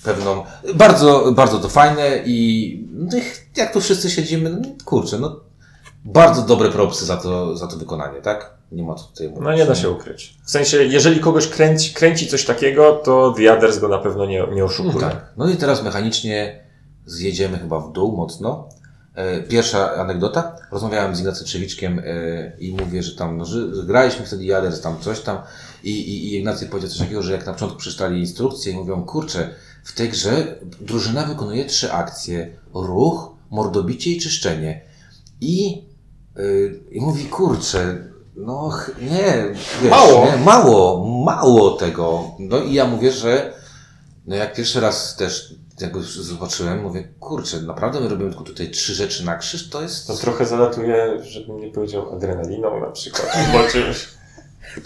pewną. 0.05 0.45
Bardzo, 0.75 1.33
bardzo 1.33 1.59
to 1.59 1.69
fajne 1.69 2.19
i 2.27 2.89
no, 2.93 3.19
i 3.19 3.23
jak 3.57 3.73
tu 3.73 3.81
wszyscy 3.81 4.11
siedzimy, 4.11 4.51
no 4.51 4.59
kurczę, 4.85 5.19
no 5.19 5.41
bardzo 6.05 6.43
dobre 6.43 6.69
propsy 6.69 7.07
za 7.07 7.17
to, 7.17 7.57
za 7.57 7.67
to 7.67 7.77
wykonanie, 7.77 8.21
tak? 8.21 8.59
Nie 8.73 8.83
ma 8.83 8.95
co 8.95 9.05
tutaj 9.05 9.29
mówić. 9.29 9.45
No 9.45 9.55
nie 9.55 9.67
da 9.67 9.75
się 9.75 9.91
ukryć. 9.91 10.35
W 10.45 10.51
sensie, 10.51 10.85
jeżeli 10.85 11.21
kogoś 11.21 11.49
kręci, 11.49 11.95
kręci 11.95 12.27
coś 12.27 12.45
takiego, 12.45 12.93
to 13.05 13.35
The 13.37 13.53
Others 13.53 13.79
go 13.79 13.89
na 13.89 13.99
pewno 13.99 14.27
nie, 14.27 14.47
nie 14.55 14.65
oszukuje. 14.65 15.01
Tak. 15.01 15.33
No 15.37 15.51
i 15.51 15.57
teraz 15.57 15.83
mechanicznie 15.83 16.65
zjedziemy 17.07 17.59
chyba 17.59 17.81
w 17.81 17.93
dół 17.93 18.17
mocno. 18.17 18.69
E, 19.15 19.43
Pierwsza 19.43 19.95
anegdota. 19.95 20.57
Rozmawiałem 20.71 21.17
z 21.17 21.21
Ignacym 21.21 21.47
Trzewiczkiem 21.47 21.99
e, 21.99 22.03
i 22.59 22.73
mówię, 22.73 23.03
że 23.03 23.17
tam, 23.17 23.39
no, 23.39 23.45
że 23.45 23.59
graliśmy 23.87 24.27
wtedy 24.27 24.45
Jaders, 24.45 24.81
tam 24.81 24.99
coś 25.01 25.21
tam 25.21 25.39
i, 25.85 25.91
i, 25.91 26.27
i 26.27 26.39
Ignacy 26.39 26.67
powiedział 26.67 26.91
coś 26.91 26.99
takiego, 26.99 27.23
że 27.23 27.33
jak 27.33 27.47
na 27.47 27.53
początku 27.53 27.79
przeczytali 27.79 28.21
instrukcję 28.21 28.73
i 28.73 28.77
mówią, 28.77 29.03
kurczę, 29.05 29.51
w 29.85 29.93
tej 29.93 30.09
grze 30.09 30.59
drużyna 30.81 31.23
wykonuje 31.25 31.65
trzy 31.65 31.93
akcje. 31.93 32.51
Ruch, 32.75 33.31
mordobicie 33.51 34.11
i 34.11 34.21
czyszczenie. 34.21 34.81
I, 35.41 35.88
i 36.91 37.01
mówi, 37.01 37.25
kurczę, 37.25 38.05
no 38.37 38.71
nie, 39.01 39.45
wiesz, 39.83 39.91
Mało. 39.91 40.27
Nie, 40.27 40.37
mało, 40.45 41.07
mało 41.25 41.71
tego. 41.71 42.25
No 42.39 42.59
i 42.59 42.75
ja 42.75 42.87
mówię, 42.87 43.13
że 43.13 43.53
no 44.27 44.37
jak 44.37 44.55
pierwszy 44.55 44.81
raz 44.81 45.17
też 45.17 45.55
tego 45.79 46.03
zobaczyłem, 46.03 46.83
mówię, 46.83 47.09
kurczę, 47.21 47.63
naprawdę 47.63 48.01
my 48.01 48.09
robimy 48.09 48.31
tylko 48.31 48.45
tutaj 48.45 48.71
trzy 48.71 48.95
rzeczy 48.95 49.25
na 49.25 49.37
krzyż, 49.37 49.69
to 49.71 49.83
jest 49.83 50.07
To 50.07 50.17
trochę 50.17 50.47
zalatuje, 50.47 51.23
żebym 51.23 51.61
nie 51.61 51.71
powiedział 51.71 52.13
adrenaliną 52.17 52.81
na 52.81 52.87
przykład, 52.91 53.27
albo 53.37 53.69
czymś, 53.69 54.09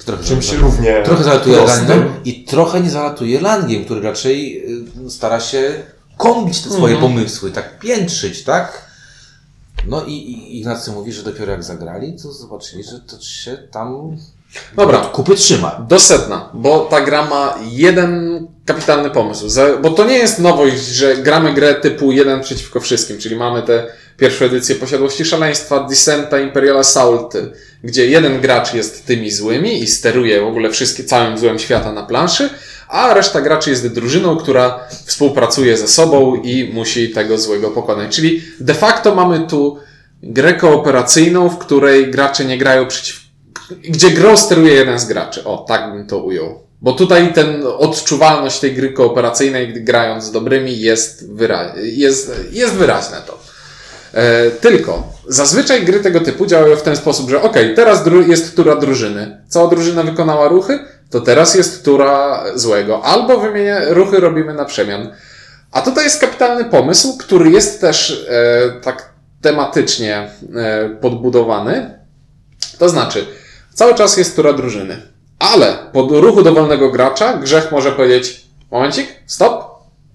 trochę, 0.07 0.25
czymś 0.25 0.53
równie 0.53 1.03
trochę 1.05 1.25
zalatuje 1.25 1.57
prostym. 1.57 1.89
langiem 1.89 2.11
i 2.25 2.45
trochę 2.45 2.81
nie 2.81 2.91
zalatuje 2.91 3.41
langiem, 3.41 3.85
który 3.85 4.01
raczej 4.01 4.65
y, 5.07 5.11
stara 5.11 5.41
się 5.41 5.73
kombić 6.17 6.61
te 6.63 6.71
swoje 6.71 6.95
Mhm. 6.95 7.13
pomysły, 7.13 7.51
tak 7.51 7.79
piętrzyć, 7.79 8.45
tak? 8.45 8.92
No 9.87 10.05
i, 10.05 10.13
i 10.13 10.59
Ignacy 10.59 10.91
mówi, 10.91 11.13
że 11.13 11.23
dopiero 11.23 11.53
jak 11.53 11.65
zagrali, 11.65 12.17
to 12.23 12.33
zobaczyli, 12.33 12.85
że 12.85 13.01
to 13.01 13.21
się 13.21 13.57
tam 13.71 14.17
Dobra. 14.77 14.99
kupy 14.99 15.35
trzyma. 15.35 15.87
Do 15.89 16.01
sedna, 16.01 16.51
bo 16.55 16.81
ta 16.81 17.01
gra 17.01 17.25
ma 17.25 17.59
jeden 17.71 18.47
kapitalny 18.65 19.11
pomysł. 19.11 19.47
Bo 19.83 19.91
to 19.91 20.05
nie 20.05 20.19
jest 20.19 20.39
nowość, 20.39 20.87
że 20.87 21.17
gramy 21.17 21.55
grę 21.55 21.75
typu 21.75 22.13
jeden 22.13 22.41
przeciwko 22.41 22.81
wszystkim, 22.81 23.19
czyli 23.19 23.37
mamy 23.37 23.63
tę 23.63 23.87
pierwszą 24.17 24.45
edycję 24.45 24.75
Posiadłości 24.75 25.25
Szaleństwa, 25.25 25.87
Descenta, 25.89 26.41
Imperial 26.41 26.79
Assault, 26.79 27.35
gdzie 27.85 28.07
jeden 28.07 28.41
gracz 28.41 28.75
jest 28.75 29.07
tymi 29.07 29.31
złymi 29.31 29.83
i 29.83 29.87
steruje 29.87 30.41
w 30.41 30.47
ogóle 30.47 30.71
wszystkie, 30.71 31.05
całym 31.05 31.39
złem 31.39 31.59
świata 31.59 31.93
na 31.93 32.03
planszy, 32.03 32.51
a 32.93 33.15
reszta 33.15 33.41
graczy 33.41 33.71
jest 33.71 33.89
drużyną, 33.89 34.37
która 34.37 34.81
współpracuje 35.07 35.77
ze 35.77 35.89
sobą 35.89 36.35
i 36.35 36.71
musi 36.75 37.11
tego 37.11 37.39
złego 37.39 37.71
pokonać. 37.71 38.17
Czyli 38.17 38.43
de 38.61 38.75
facto 38.75 39.15
mamy 39.15 39.47
tu 39.47 39.79
grę 40.23 40.55
kooperacyjną, 40.55 41.49
w 41.49 41.59
której 41.59 42.11
gracze 42.11 42.45
nie 42.45 42.59
grają 42.59 42.87
przeciw... 42.87 43.21
gdzie 43.89 44.11
grą 44.11 44.37
steruje 44.37 44.75
jeden 44.75 44.99
z 44.99 45.05
graczy. 45.05 45.45
O, 45.45 45.65
tak 45.69 45.93
bym 45.93 46.07
to 46.07 46.19
ujął. 46.19 46.63
Bo 46.81 46.93
tutaj 46.93 47.33
ten 47.33 47.63
odczuwalność 47.79 48.61
tej 48.61 48.75
gry 48.75 48.93
kooperacyjnej, 48.93 49.85
grając 49.85 50.25
z 50.25 50.33
dobrymi, 50.33 50.81
jest, 50.81 51.33
wyra... 51.33 51.75
jest, 51.83 52.33
jest 52.51 52.75
wyraźne 52.75 53.23
to. 53.27 53.39
E, 54.15 54.51
tylko 54.51 55.13
zazwyczaj 55.29 55.85
gry 55.85 56.01
tego 56.01 56.21
typu 56.21 56.47
działają 56.47 56.77
w 56.77 56.83
ten 56.83 56.97
sposób, 56.97 57.31
że 57.31 57.43
ok, 57.43 57.57
teraz 57.77 58.05
dru- 58.05 58.29
jest 58.29 58.57
tura 58.57 58.77
drużyny. 58.77 59.43
Cała 59.49 59.69
drużyna 59.69 60.03
wykonała 60.03 60.49
ruchy, 60.49 60.79
to 61.13 61.21
teraz 61.21 61.55
jest 61.55 61.85
tura 61.85 62.45
złego. 62.55 63.05
Albo 63.05 63.39
wymienia, 63.39 63.81
ruchy 63.89 64.21
robimy 64.21 64.55
na 64.55 64.65
przemian. 64.65 65.13
A 65.73 65.83
tutaj 65.83 66.05
jest 66.05 66.21
kapitalny 66.21 66.65
pomysł, 66.65 67.19
który 67.19 67.51
jest 67.51 67.81
też 67.81 68.27
e, 68.29 68.81
tak 68.81 69.13
tematycznie 69.43 70.31
e, 70.57 70.89
podbudowany. 70.89 71.99
To 72.79 72.89
znaczy, 72.89 73.27
cały 73.75 73.95
czas 73.95 74.17
jest 74.17 74.37
tura 74.37 74.53
drużyny. 74.53 75.03
Ale 75.39 75.79
po 75.93 76.03
ruchu 76.03 76.43
dowolnego 76.43 76.91
gracza 76.91 77.37
grzech 77.37 77.73
może 77.73 77.93
powiedzieć: 77.93 78.47
Momencik, 78.71 79.09
stop, 79.27 79.65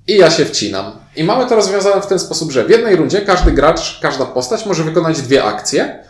i 0.07 0.17
ja 0.17 0.31
się 0.31 0.45
wcinam. 0.45 0.91
I 1.15 1.23
mamy 1.23 1.45
to 1.45 1.55
rozwiązane 1.55 2.01
w 2.01 2.07
ten 2.07 2.19
sposób, 2.19 2.51
że 2.51 2.65
w 2.65 2.69
jednej 2.69 2.95
rundzie 2.95 3.21
każdy 3.21 3.51
gracz, 3.51 3.99
każda 4.01 4.25
postać 4.25 4.65
może 4.65 4.83
wykonać 4.83 5.21
dwie 5.21 5.43
akcje, 5.43 6.06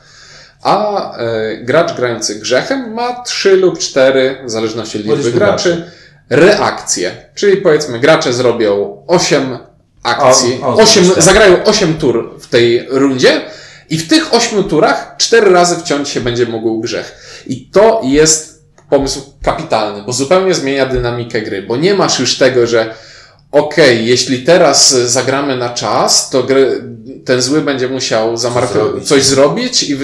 a 0.64 1.12
e, 1.18 1.58
gracz 1.58 1.94
grający 1.94 2.36
grzechem 2.36 2.94
ma 2.94 3.24
trzy 3.24 3.56
lub 3.56 3.80
cztery, 3.80 4.38
w 4.46 4.50
zależności 4.50 4.98
od 4.98 5.06
liczby 5.06 5.32
graczy, 5.32 5.92
reakcje. 6.30 7.12
Czyli 7.36 7.58
powiedzmy, 7.58 8.00
gracze 8.00 8.34
zrobią 8.34 9.04
osiem 9.08 9.58
akcji, 10.04 10.60
O, 10.64 10.68
o, 10.68 10.74
osiem, 10.74 11.04
zagrają 11.18 11.64
osiem 11.64 11.94
tur 11.98 12.40
w 12.40 12.48
tej 12.48 12.88
rundzie 12.90 13.42
i 13.90 13.98
w 13.98 14.08
tych 14.08 14.34
ośmiu 14.34 14.64
turach 14.64 15.16
cztery 15.18 15.52
razy 15.52 15.76
wciąć 15.76 16.10
się 16.10 16.22
będzie 16.22 16.46
mógł 16.46 16.80
grzech. 16.80 17.16
I 17.48 17.70
to 17.70 18.02
jest 18.04 18.64
pomysł 18.90 19.34
kapitalny, 19.44 20.04
bo 20.04 20.14
zupełnie 20.14 20.54
zmienia 20.54 20.86
dynamikę 20.86 21.42
gry, 21.42 21.62
bo 21.62 21.78
nie 21.78 21.94
masz 21.94 22.20
już 22.20 22.38
tego, 22.38 22.68
że 22.68 22.94
okej, 23.58 24.08
jeśli 24.08 24.44
teraz 24.44 24.90
zagramy 24.90 25.58
na 25.58 25.70
czas, 25.70 26.30
to 26.30 26.48
ten 27.26 27.42
zły 27.42 27.62
będzie 27.62 27.88
musiał 27.88 28.36
coś 29.04 29.26
zrobić 29.26 29.84
i, 29.84 29.98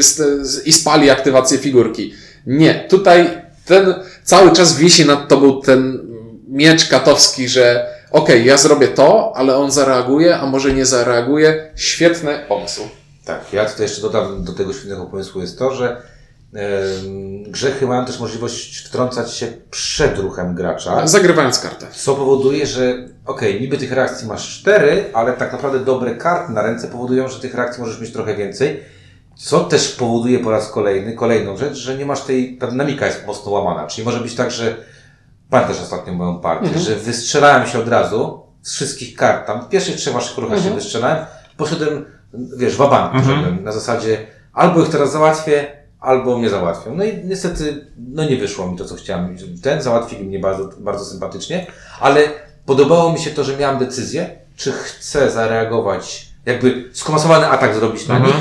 i 0.66 0.74
spali 0.74 1.10
aktywację 1.10 1.58
figurki. 1.58 2.14
Nie, 2.48 2.86
tutaj 2.90 3.42
ten 3.66 3.94
cały 4.24 4.52
czas 4.52 4.78
wisi 4.78 5.06
nad 5.06 5.28
tobą 5.28 5.62
ten 5.62 6.00
miecz 6.48 6.88
katowski, 6.88 7.50
że 7.50 7.86
okej, 8.12 8.46
ja 8.46 8.58
zrobię 8.58 8.88
to, 8.88 9.34
ale 9.36 9.58
on 9.58 9.72
zareaguje, 9.72 10.38
a 10.38 10.46
może 10.46 10.74
nie 10.74 10.86
zareaguje. 10.86 11.72
Świetny 11.76 12.40
pomysł. 12.48 12.82
Tak, 13.26 13.54
ja 13.54 13.66
tutaj 13.66 13.86
jeszcze 13.86 14.02
dodam 14.02 14.44
do 14.44 14.54
tego 14.54 14.74
świetnego 14.74 15.06
pomysłu 15.06 15.42
jest 15.42 15.60
to, 15.60 15.76
że 15.76 16.02
grzechy 17.48 17.88
mają 17.88 18.06
też 18.06 18.20
możliwość 18.20 18.78
wtrącać 18.88 19.34
się 19.34 19.48
przed 19.72 20.18
ruchem 20.20 20.56
gracza, 20.56 21.08
Zagrywając 21.08 21.60
kartę. 21.60 21.88
co 21.96 22.16
powoduje, 22.16 22.66
że 22.68 22.96
okej, 23.26 23.62
niby 23.62 23.78
tych 23.78 23.92
reakcji 23.92 24.28
masz 24.28 24.60
cztery, 24.60 25.06
ale 25.14 25.34
tak 25.34 25.52
naprawdę 25.52 25.80
dobre 25.80 26.16
karty 26.16 26.52
na 26.54 26.62
ręce 26.62 26.88
powodują, 26.88 27.28
że 27.28 27.40
tych 27.40 27.56
reakcji 27.56 27.84
możesz 27.84 28.02
mieć 28.02 28.14
trochę 28.14 28.36
więcej, 28.36 28.84
co 29.36 29.60
też 29.60 29.92
powoduje 29.92 30.40
po 30.40 30.52
raz 30.52 30.70
kolejny, 30.72 31.14
kolejną 31.14 31.58
rzecz, 31.58 31.74
że 31.78 31.98
nie 31.98 32.06
masz 32.06 32.22
tej, 32.22 32.58
ta 32.58 32.68
dynamika 32.68 33.06
jest 33.06 33.26
mocno 33.28 33.52
łamana, 33.52 33.88
czyli 33.88 34.06
może 34.06 34.20
być 34.20 34.36
tak, 34.36 34.52
że 34.52 34.76
pamiętasz 35.50 35.82
ostatnio 35.82 36.14
moją 36.14 36.40
partię, 36.40 36.80
że 36.80 36.96
wystrzelałem 36.96 37.68
się 37.68 37.80
od 37.80 37.88
razu 37.88 38.44
z 38.62 38.74
wszystkich 38.74 39.16
kart, 39.16 39.48
tam 39.48 39.62
w 39.62 39.70
pierwszych 39.70 39.96
trzech 39.96 40.14
waszych 40.14 40.38
ruchach 40.38 40.60
się 40.60 40.76
wystrzelałem, 40.76 41.26
poszedłem, 41.58 42.06
wiesz, 42.58 42.76
wabank 42.76 43.12
poszedłem, 43.14 43.64
na 43.64 43.72
zasadzie 43.72 44.18
albo 44.54 44.82
ich 44.84 44.90
teraz 44.90 45.12
załatwię, 45.12 45.83
albo 46.04 46.38
mnie 46.38 46.50
załatwią. 46.50 46.96
No 46.96 47.04
i 47.04 47.26
niestety, 47.26 47.88
no 47.98 48.26
nie 48.30 48.38
wyszło 48.38 48.72
mi 48.72 48.78
to, 48.78 48.86
co 48.86 48.96
chciałem. 48.96 49.38
Ten 49.62 49.82
załatwili 49.82 50.26
mnie 50.26 50.40
bardzo, 50.40 50.70
bardzo 50.80 51.06
sympatycznie, 51.06 51.68
ale 52.00 52.22
podobało 52.66 53.14
mi 53.14 53.20
się 53.20 53.32
to, 53.32 53.44
że 53.44 53.58
miałem 53.58 53.80
decyzję, 53.80 54.30
czy 54.56 54.72
chcę 54.72 55.32
zareagować, 55.32 56.28
jakby 56.46 56.90
skomasowany 56.94 57.48
atak 57.48 57.76
zrobić 57.76 58.08
na 58.08 58.20
nich 58.20 58.36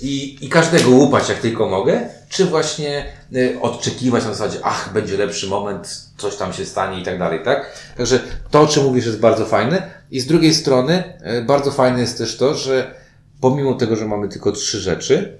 i, 0.00 0.36
i 0.40 0.48
każdego 0.48 0.90
łupać 0.90 1.28
jak 1.28 1.38
tylko 1.38 1.68
mogę, 1.68 2.08
czy 2.28 2.44
właśnie 2.44 3.04
y, 3.36 3.58
odczekiwać 3.60 4.24
na 4.24 4.34
zasadzie, 4.34 4.58
ach, 4.62 4.92
będzie 4.92 5.16
lepszy 5.16 5.46
moment, 5.46 6.04
coś 6.16 6.36
tam 6.36 6.52
się 6.52 6.66
stanie 6.66 7.00
i 7.00 7.04
tak 7.04 7.18
dalej, 7.18 7.40
tak? 7.44 7.72
Także 7.96 8.20
to, 8.50 8.60
o 8.60 8.66
czym 8.66 8.84
mówisz, 8.84 9.06
jest 9.06 9.20
bardzo 9.20 9.46
fajne. 9.46 9.90
I 10.10 10.20
z 10.20 10.26
drugiej 10.26 10.54
strony, 10.54 11.04
y, 11.38 11.42
bardzo 11.42 11.70
fajne 11.70 12.00
jest 12.00 12.18
też 12.18 12.36
to, 12.36 12.54
że 12.54 12.94
pomimo 13.40 13.74
tego, 13.74 13.96
że 13.96 14.06
mamy 14.06 14.28
tylko 14.28 14.52
trzy 14.52 14.80
rzeczy, 14.80 15.38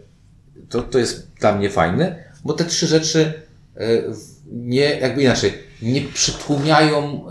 to, 0.69 0.83
to 0.83 0.99
jest 0.99 1.27
dla 1.41 1.53
mnie 1.57 1.71
fajne, 1.71 2.25
bo 2.45 2.53
te 2.53 2.65
trzy 2.65 2.87
rzeczy 2.87 3.33
w- 4.09 4.39
nie, 4.53 4.81
jakby 5.01 5.23
inaczej, 5.23 5.53
nie 5.83 6.01
przytłumiają, 6.03 7.25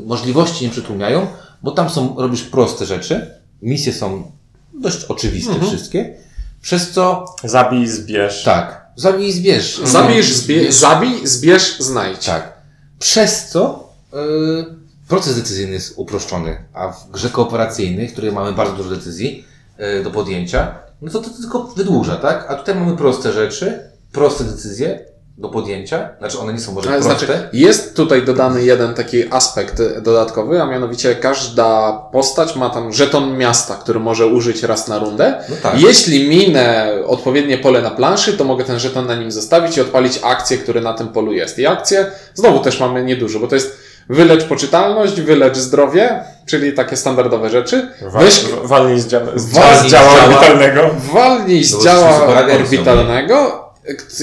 y, 0.00 0.06
możliwości 0.06 0.64
nie 0.64 0.70
przytłumiają, 0.70 1.26
bo 1.62 1.70
tam 1.70 1.90
są, 1.90 2.16
robisz 2.18 2.42
proste 2.42 2.86
rzeczy, 2.86 3.30
misje 3.62 3.92
są 3.92 4.32
dość 4.80 5.04
oczywiste 5.04 5.52
wszystkie, 5.66 6.14
przez 6.62 6.90
co, 6.90 7.24
Zabij, 7.44 7.86
zbierz. 7.86 8.44
tak, 8.44 8.86
zabij 8.96 9.32
zbierz. 9.32 9.80
Zabijesz, 9.84 10.32
zbie- 10.34 10.72
zabij, 10.72 11.26
zbierz, 11.26 11.78
znajdź. 11.80 12.26
Tak. 12.26 12.52
Przez 12.98 13.48
co 13.48 13.88
y, 14.12 14.16
proces 15.08 15.36
decyzyjny 15.36 15.72
jest 15.72 15.92
uproszczony, 15.96 16.56
a 16.72 16.88
w 16.92 17.10
grze 17.10 17.30
kooperacyjnej, 17.30 18.08
w 18.08 18.12
której 18.12 18.32
mamy 18.32 18.52
bardzo 18.52 18.76
dużo 18.76 18.90
decyzji 18.90 19.44
y, 20.00 20.04
do 20.04 20.10
podjęcia, 20.10 20.74
no 21.02 21.10
to 21.10 21.20
to 21.20 21.30
tylko 21.40 21.62
wydłuża, 21.62 22.16
tak? 22.16 22.46
A 22.48 22.54
tutaj 22.54 22.74
mamy 22.74 22.96
proste 22.96 23.32
rzeczy, 23.32 23.90
proste 24.12 24.44
decyzje 24.44 25.14
do 25.38 25.48
podjęcia, 25.48 26.08
znaczy 26.18 26.38
one 26.38 26.52
nie 26.52 26.60
są 26.60 26.72
może 26.72 26.88
proste. 26.88 27.26
Znaczy, 27.26 27.48
jest 27.52 27.96
tutaj 27.96 28.24
dodany 28.24 28.64
jeden 28.64 28.94
taki 28.94 29.32
aspekt 29.32 29.82
dodatkowy, 30.02 30.62
a 30.62 30.66
mianowicie 30.66 31.14
każda 31.14 31.92
postać 32.12 32.56
ma 32.56 32.70
tam 32.70 32.92
żeton 32.92 33.38
miasta, 33.38 33.74
który 33.74 34.00
może 34.00 34.26
użyć 34.26 34.62
raz 34.62 34.88
na 34.88 34.98
rundę. 34.98 35.44
No 35.48 35.56
tak. 35.62 35.80
Jeśli 35.80 36.28
minę 36.28 36.92
odpowiednie 37.06 37.58
pole 37.58 37.82
na 37.82 37.90
planszy, 37.90 38.32
to 38.32 38.44
mogę 38.44 38.64
ten 38.64 38.78
żeton 38.78 39.06
na 39.06 39.14
nim 39.14 39.30
zostawić 39.30 39.76
i 39.76 39.80
odpalić 39.80 40.20
akcję, 40.22 40.58
które 40.58 40.80
na 40.80 40.94
tym 40.94 41.08
polu 41.08 41.32
jest. 41.32 41.58
I 41.58 41.66
akcję 41.66 42.06
znowu 42.34 42.58
też 42.58 42.80
mamy 42.80 43.04
niedużo, 43.04 43.40
bo 43.40 43.46
to 43.46 43.54
jest 43.54 43.83
wylecz 44.08 44.44
poczytalność, 44.44 45.20
wylecz 45.20 45.56
zdrowie, 45.56 46.24
czyli 46.46 46.72
takie 46.72 46.96
standardowe 46.96 47.50
rzeczy. 47.50 47.88
Wa- 48.02 48.20
Weź, 48.20 48.44
Walnij 48.64 49.00
z, 49.00 49.06
dzia- 49.06 49.38
z, 49.38 49.52
Walnij 49.52 49.88
z 49.88 49.92
działa 49.92 50.12
orbitalnego. 50.24 50.90
walnij 51.14 51.64
z 51.64 51.72
To 51.78 51.84
działa 51.84 52.26
orbitalnego 52.26 53.64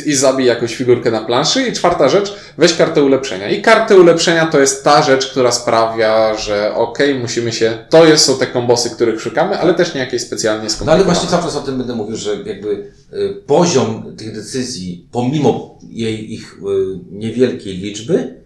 i 0.05 0.13
zabij 0.15 0.45
jakąś 0.45 0.75
figurkę 0.75 1.11
na 1.11 1.21
planszy. 1.21 1.63
I 1.67 1.73
czwarta 1.73 2.09
rzecz, 2.09 2.33
weź 2.57 2.73
kartę 2.77 3.03
ulepszenia. 3.03 3.49
I 3.49 3.61
kartę 3.61 3.97
ulepszenia 3.97 4.45
to 4.45 4.59
jest 4.59 4.83
ta 4.83 5.01
rzecz, 5.03 5.27
która 5.31 5.51
sprawia, 5.51 6.37
że 6.37 6.75
okej, 6.75 7.15
musimy 7.15 7.51
się, 7.51 7.77
to 7.89 8.05
jest, 8.05 8.25
są 8.25 8.37
te 8.37 8.47
kombosy, 8.47 8.89
których 8.89 9.21
szukamy, 9.21 9.59
ale 9.59 9.73
też 9.73 9.93
nie 9.93 9.99
jakieś 9.99 10.21
specjalnie 10.21 10.57
No 10.59 10.63
ale 10.63 10.69
skomplikowane. 10.71 11.03
właśnie 11.13 11.29
cały 11.29 11.43
czas 11.43 11.55
o 11.55 11.61
tym 11.61 11.77
będę 11.77 11.95
mówił, 11.95 12.15
że 12.17 12.35
jakby 12.45 12.91
y, 13.13 13.41
poziom 13.47 14.15
tych 14.17 14.35
decyzji, 14.35 15.07
pomimo 15.11 15.79
jej 15.89 16.33
ich 16.33 16.53
y, 16.53 16.99
niewielkiej 17.11 17.77
liczby, 17.77 18.40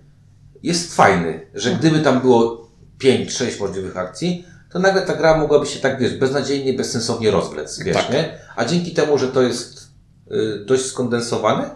jest 0.65 0.95
fajny. 0.95 1.48
Że 1.53 1.72
gdyby 1.72 2.00
tam 2.00 2.22
było 2.22 2.67
5-6 3.03 3.60
możliwych 3.60 3.98
akcji, 3.98 4.45
to 4.72 4.79
nagle 4.79 5.01
ta 5.01 5.15
gra 5.15 5.38
mogłaby 5.38 5.65
się 5.65 5.79
tak, 5.79 6.00
wiesz, 6.00 6.13
beznadziejnie, 6.13 6.74
bezsensownie 6.74 7.31
rozwlec, 7.31 7.79
wiesz, 7.79 7.98
Tak. 7.98 8.13
nie? 8.13 8.38
A 8.55 8.65
dzięki 8.65 8.91
temu, 8.93 9.17
że 9.17 9.27
to 9.27 9.41
jest 9.41 9.88
y, 10.31 10.65
dość 10.65 10.86
skondensowane, 10.86 11.69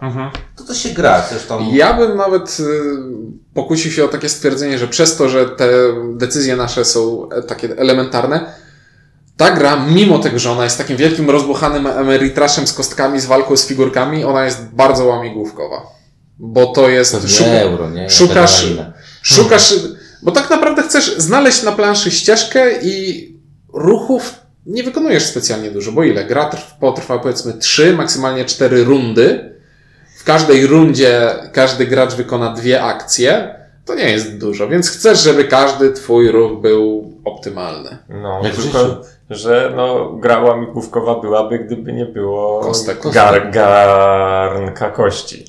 to 0.56 0.64
to 0.64 0.74
się 0.74 0.90
gra. 0.90 1.24
Zresztą 1.30 1.68
Ja 1.72 1.94
bym 1.94 2.18
nawet 2.18 2.58
y, 2.60 2.64
pokusił 3.54 3.92
się 3.92 4.06
o 4.06 4.08
takie 4.08 4.30
stwierdzenie, 4.30 4.78
że 4.78 4.88
przez 4.88 5.18
to, 5.18 5.30
że 5.30 5.46
te 5.46 5.70
decyzje 6.16 6.56
nasze 6.56 6.86
są 6.86 7.30
e, 7.30 7.44
takie 7.44 7.78
elementarne, 7.78 8.54
ta 9.38 9.52
gra, 9.52 9.86
mimo 9.86 10.20
tego, 10.20 10.40
że 10.40 10.52
ona 10.52 10.64
jest 10.64 10.78
takim 10.78 10.98
wielkim, 10.98 11.30
rozbuchanym 11.30 11.88
emerytraszem 11.88 12.68
z 12.68 12.74
kostkami, 12.74 13.20
z 13.20 13.26
walką 13.26 13.58
z 13.58 13.68
figurkami, 13.68 14.26
ona 14.26 14.46
jest 14.46 14.64
bardzo 14.64 15.06
łamigłówkowa. 15.06 15.99
Bo 16.40 16.66
to 16.66 16.90
jest... 16.90 17.14
pewnie 17.14 17.30
szuka- 17.30 17.60
euro, 17.62 17.90
nie? 17.90 18.10
szukasz-. 18.10 18.76
Szukasz, 19.22 19.74
bo 20.22 20.32
tak 20.32 20.50
naprawdę 20.50 20.84
chcesz 20.84 21.18
znaleźć 21.18 21.64
na 21.64 21.72
planszy 21.72 22.12
ścieżkę 22.12 22.82
i 22.82 23.30
ruchów 23.74 24.36
nie 24.66 24.84
wykonujesz 24.84 25.24
specjalnie 25.26 25.72
dużo, 25.72 25.92
bo 25.92 26.04
ile? 26.04 26.26
Gra 26.26 26.46
trw, 26.46 26.74
potrwa 26.80 27.20
powiedzmy 27.20 27.54
3, 27.54 27.94
maksymalnie 27.94 28.46
4 28.46 28.84
rundy. 28.84 29.56
W 30.20 30.24
każdej 30.24 30.68
rundzie 30.68 31.30
każdy 31.54 31.86
gracz 31.88 32.14
wykona 32.16 32.54
dwie 32.54 32.84
akcje. 32.84 33.56
To 33.86 33.96
nie 33.96 34.12
jest 34.12 34.38
dużo, 34.38 34.68
więc 34.68 34.90
chcesz, 34.90 35.20
żeby 35.24 35.44
każdy 35.46 35.92
twój 35.94 36.32
ruch 36.32 36.62
był 36.62 37.14
optymalny. 37.26 37.98
No, 38.10 38.42
Jak 38.44 38.56
tylko, 38.56 38.80
życiu. 38.80 38.96
że 39.30 39.74
no, 39.76 40.14
gra 40.14 40.40
łamigłówkowa 40.40 41.20
byłaby, 41.22 41.60
gdyby 41.60 41.94
nie 41.94 42.06
było 42.06 42.60
Kostek. 42.62 43.00
gar, 43.14 43.52
garnka 43.52 44.90
kości. 44.92 45.46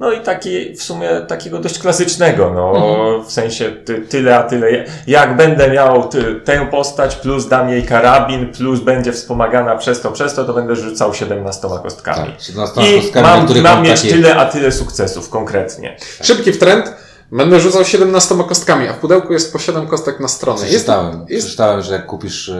No 0.00 0.12
i 0.12 0.20
taki 0.20 0.74
w 0.74 0.82
sumie 0.82 1.08
takiego 1.28 1.58
dość 1.58 1.78
klasycznego, 1.78 2.50
no 2.54 2.76
Mhm. 2.76 3.24
w 3.24 3.32
sensie 3.32 3.70
ty, 3.70 3.98
tyle 4.00 4.38
a 4.38 4.42
tyle. 4.42 4.84
Jak 5.06 5.36
będę 5.36 5.70
miał 5.70 6.08
ty, 6.08 6.40
tę 6.44 6.66
postać, 6.70 7.16
plus 7.16 7.48
dam 7.48 7.68
jej 7.68 7.82
karabin, 7.82 8.52
plus 8.52 8.80
będzie 8.80 9.12
wspomagana 9.12 9.76
przez 9.76 10.00
to, 10.00 10.10
przez 10.12 10.34
to, 10.34 10.44
to 10.44 10.52
będę 10.52 10.76
rzucał 10.76 11.14
17 11.14 11.68
kostkami. 11.82 12.32
Tak, 12.32 12.40
17 12.42 12.80
I 12.96 13.00
kostkami, 13.00 13.26
mam, 13.26 13.62
mam 13.62 13.82
mieć 13.82 14.02
tyle 14.02 14.36
a 14.36 14.44
tyle 14.44 14.72
sukcesów 14.72 15.30
konkretnie. 15.30 15.96
Szybki 16.22 16.52
w 16.52 16.58
trend. 16.58 17.03
Będę 17.34 17.60
rzucał 17.60 17.84
17 17.84 18.34
kostkami, 18.48 18.88
a 18.88 18.92
w 18.92 18.98
pudełku 18.98 19.32
jest 19.32 19.52
po 19.52 19.58
7 19.58 19.86
kostek 19.86 20.20
na 20.20 20.28
stronę. 20.28 20.62
Przeczytałem, 20.64 21.26
jest... 21.28 21.46
przeczytałem, 21.46 21.82
że 21.82 21.92
jak 21.92 22.06
kupisz 22.06 22.48
y, 22.48 22.54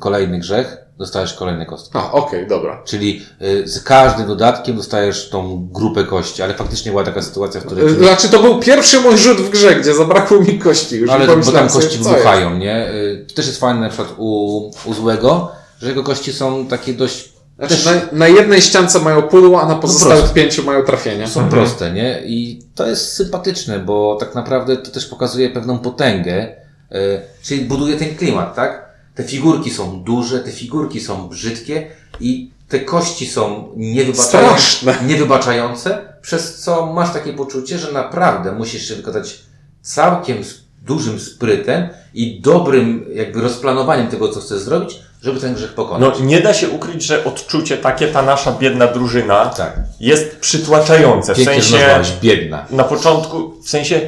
kolejny 0.00 0.38
grzech, 0.38 0.76
dostajesz 0.98 1.34
kolejne 1.34 1.66
kostki. 1.66 1.98
A, 1.98 2.12
okej, 2.12 2.46
dobra. 2.46 2.82
Czyli 2.84 3.22
y, 3.42 3.68
z 3.68 3.82
każdym 3.82 4.26
dodatkiem 4.26 4.76
dostajesz 4.76 5.30
tą 5.30 5.68
grupę 5.72 6.04
kości, 6.04 6.42
ale 6.42 6.54
faktycznie 6.54 6.90
była 6.90 7.04
taka 7.04 7.22
sytuacja, 7.22 7.60
w 7.60 7.64
której... 7.64 7.86
Y, 7.86 7.90
Znaczy, 7.90 8.28
to 8.28 8.38
był 8.42 8.60
pierwszy 8.60 9.00
mój 9.00 9.18
rzut 9.18 9.38
w 9.38 9.50
grze, 9.50 9.74
gdzie 9.74 9.94
zabrakło 9.94 10.40
mi 10.40 10.58
kości. 10.58 10.96
Już 10.96 11.06
No, 11.08 11.14
ale 11.14 11.36
bo 11.36 11.52
tam 11.52 11.68
kości 11.68 11.98
wybuchają, 11.98 12.58
nie? 12.58 12.90
Y, 12.90 13.24
To 13.28 13.34
też 13.34 13.46
jest 13.46 13.60
fajne 13.60 13.80
na 13.80 13.88
przykład 13.88 14.14
u, 14.16 14.70
u 14.84 14.94
złego, 14.94 15.52
że 15.82 15.88
jego 15.88 16.02
kości 16.02 16.32
są 16.32 16.66
takie 16.66 16.94
dość... 16.94 17.37
Znaczy, 17.58 17.74
też 17.74 17.84
na, 17.84 18.18
na 18.18 18.28
jednej 18.28 18.62
ściance 18.62 19.00
mają 19.00 19.22
pudło, 19.22 19.62
a 19.62 19.66
na 19.66 19.74
pozostałych 19.74 20.18
proste. 20.18 20.34
pięciu 20.34 20.64
mają 20.64 20.82
trafienie. 20.82 21.28
są 21.28 21.48
proste, 21.48 21.92
nie? 21.92 22.22
I 22.24 22.62
to 22.74 22.86
jest 22.86 23.12
sympatyczne, 23.12 23.78
bo 23.78 24.16
tak 24.20 24.34
naprawdę 24.34 24.76
to 24.76 24.90
też 24.90 25.06
pokazuje 25.06 25.50
pewną 25.50 25.78
potęgę, 25.78 26.56
y, 26.92 27.20
czyli 27.42 27.60
buduje 27.60 27.96
ten 27.96 28.16
klimat, 28.16 28.54
tak? 28.54 28.88
Te 29.14 29.24
figurki 29.24 29.70
są 29.70 30.02
duże, 30.02 30.40
te 30.40 30.50
figurki 30.50 31.00
są 31.00 31.28
brzydkie 31.28 31.90
i 32.20 32.50
te 32.68 32.80
kości 32.80 33.26
są 33.26 33.72
niewybaczające, 33.76 34.94
niewybaczające, 35.06 35.98
przez 36.22 36.60
co 36.60 36.86
masz 36.86 37.12
takie 37.12 37.32
poczucie, 37.32 37.78
że 37.78 37.92
naprawdę 37.92 38.52
musisz 38.52 38.88
się 38.88 38.94
wykazać 38.94 39.38
całkiem 39.82 40.36
dużym 40.82 41.20
sprytem 41.20 41.88
i 42.14 42.40
dobrym 42.40 43.04
jakby 43.14 43.40
rozplanowaniem 43.40 44.06
tego, 44.06 44.28
co 44.28 44.40
chcesz 44.40 44.60
zrobić, 44.60 45.00
żeby 45.22 45.40
ten 45.40 45.54
grzech 45.54 45.70
No 45.70 45.76
pokonać. 45.84 46.14
nie 46.20 46.40
da 46.40 46.54
się 46.54 46.68
ukryć, 46.68 47.02
że 47.04 47.24
odczucie 47.24 47.76
takie, 47.76 48.08
ta 48.08 48.22
nasza 48.22 48.52
biedna 48.52 48.86
drużyna 48.86 49.46
tak. 49.46 49.76
jest 50.00 50.36
przytłaczające. 50.40 51.34
W 51.34 51.36
Pięknie, 51.36 51.62
sensie 51.62 52.12
biedna. 52.22 52.66
na 52.70 52.84
początku, 52.84 53.54
w 53.64 53.68
sensie 53.68 54.00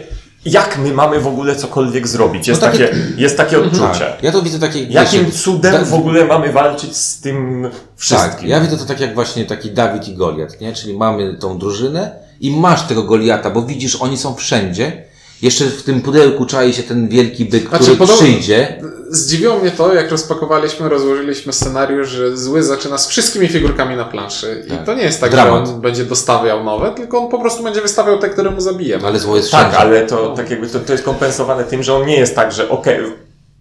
jak 0.45 0.79
my 0.79 0.93
mamy 0.93 1.21
w 1.21 1.27
ogóle 1.27 1.57
cokolwiek 1.57 2.09
zrobić? 2.09 2.49
Jest, 2.49 2.61
No 2.61 2.67
takie- 2.67 2.85
takie, 2.89 2.97
jest 3.17 3.37
takie 3.37 3.59
odczucie. 3.59 3.81
Tak. 3.99 4.23
Ja 4.23 4.33
to 4.33 4.43
widzę 4.43 4.59
takie... 4.59 4.83
Jakim 4.85 5.25
wiecie, 5.25 5.39
cudem 5.39 5.73
da- 5.73 5.85
w 5.85 5.95
ogóle 5.95 6.25
mamy 6.25 6.53
walczyć 6.53 6.97
z 6.97 7.21
tym 7.21 7.69
wszystkim? 7.97 8.31
Tak, 8.33 8.43
ja 8.43 8.61
widzę 8.61 8.77
to 8.77 8.85
tak 8.85 9.01
jak 9.01 9.15
właśnie 9.15 9.45
taki 9.45 9.71
Dawid 9.71 10.09
i 10.09 10.15
Goliat, 10.15 10.61
nie? 10.61 10.73
Czyli 10.73 10.97
mamy 10.97 11.35
tą 11.35 11.59
drużynę 11.59 12.11
i 12.41 12.51
masz 12.57 12.83
tego 12.83 13.03
Goliata, 13.03 13.51
bo 13.51 13.63
widzisz, 13.63 13.97
oni 13.97 14.17
są 14.19 14.35
wszędzie. 14.35 15.05
Jeszcze 15.43 15.65
w 15.65 15.83
tym 15.83 16.01
pudełku 16.03 16.47
czai 16.47 16.73
się 16.73 16.83
ten 16.83 17.09
wielki 17.09 17.45
byk, 17.45 17.69
Znaczy, 17.69 17.85
który 17.85 17.97
podobno- 17.97 18.23
przyjdzie. 18.23 18.83
Zdziwiło 19.11 19.59
mnie 19.59 19.71
to, 19.71 19.95
jak 19.95 20.11
rozpakowaliśmy, 20.11 20.89
rozłożyliśmy 20.89 21.53
scenariusz, 21.53 22.09
że 22.09 22.37
zły 22.37 22.63
zaczyna 22.63 22.99
z 22.99 23.09
wszystkimi 23.09 23.49
figurkami 23.49 23.97
na 23.97 24.05
planszy. 24.05 24.65
I 24.67 24.71
Tak. 24.71 24.85
to 24.87 24.95
nie 24.95 25.03
jest 25.03 25.21
tak, 25.21 25.31
Dramat. 25.31 25.67
że 25.69 25.75
on 25.75 25.81
będzie 25.81 26.05
dostawiał 26.05 26.65
nowe, 26.65 26.93
tylko 26.97 27.19
on 27.19 27.31
po 27.31 27.39
prostu 27.39 27.63
będzie 27.63 27.81
wystawiał 27.81 28.19
te, 28.19 28.29
które 28.31 28.51
mu 28.51 28.61
zabijemy. 28.61 29.07
Ale 29.07 29.19
zło 29.19 29.37
jest 29.37 29.51
Tak, 29.51 29.61
wszędzie. 29.61 29.79
ale 29.79 30.07
to 30.07 30.35
tak 30.37 30.51
jakby 30.51 30.67
to, 30.69 30.81
to 30.81 30.93
jest 30.93 31.05
kompensowane 31.05 31.65
tym, 31.65 31.83
że 31.83 31.95
on 31.95 32.07
nie 32.07 32.17
jest 32.17 32.35
tak, 32.35 32.53
że 32.53 32.69
okej, 32.69 32.99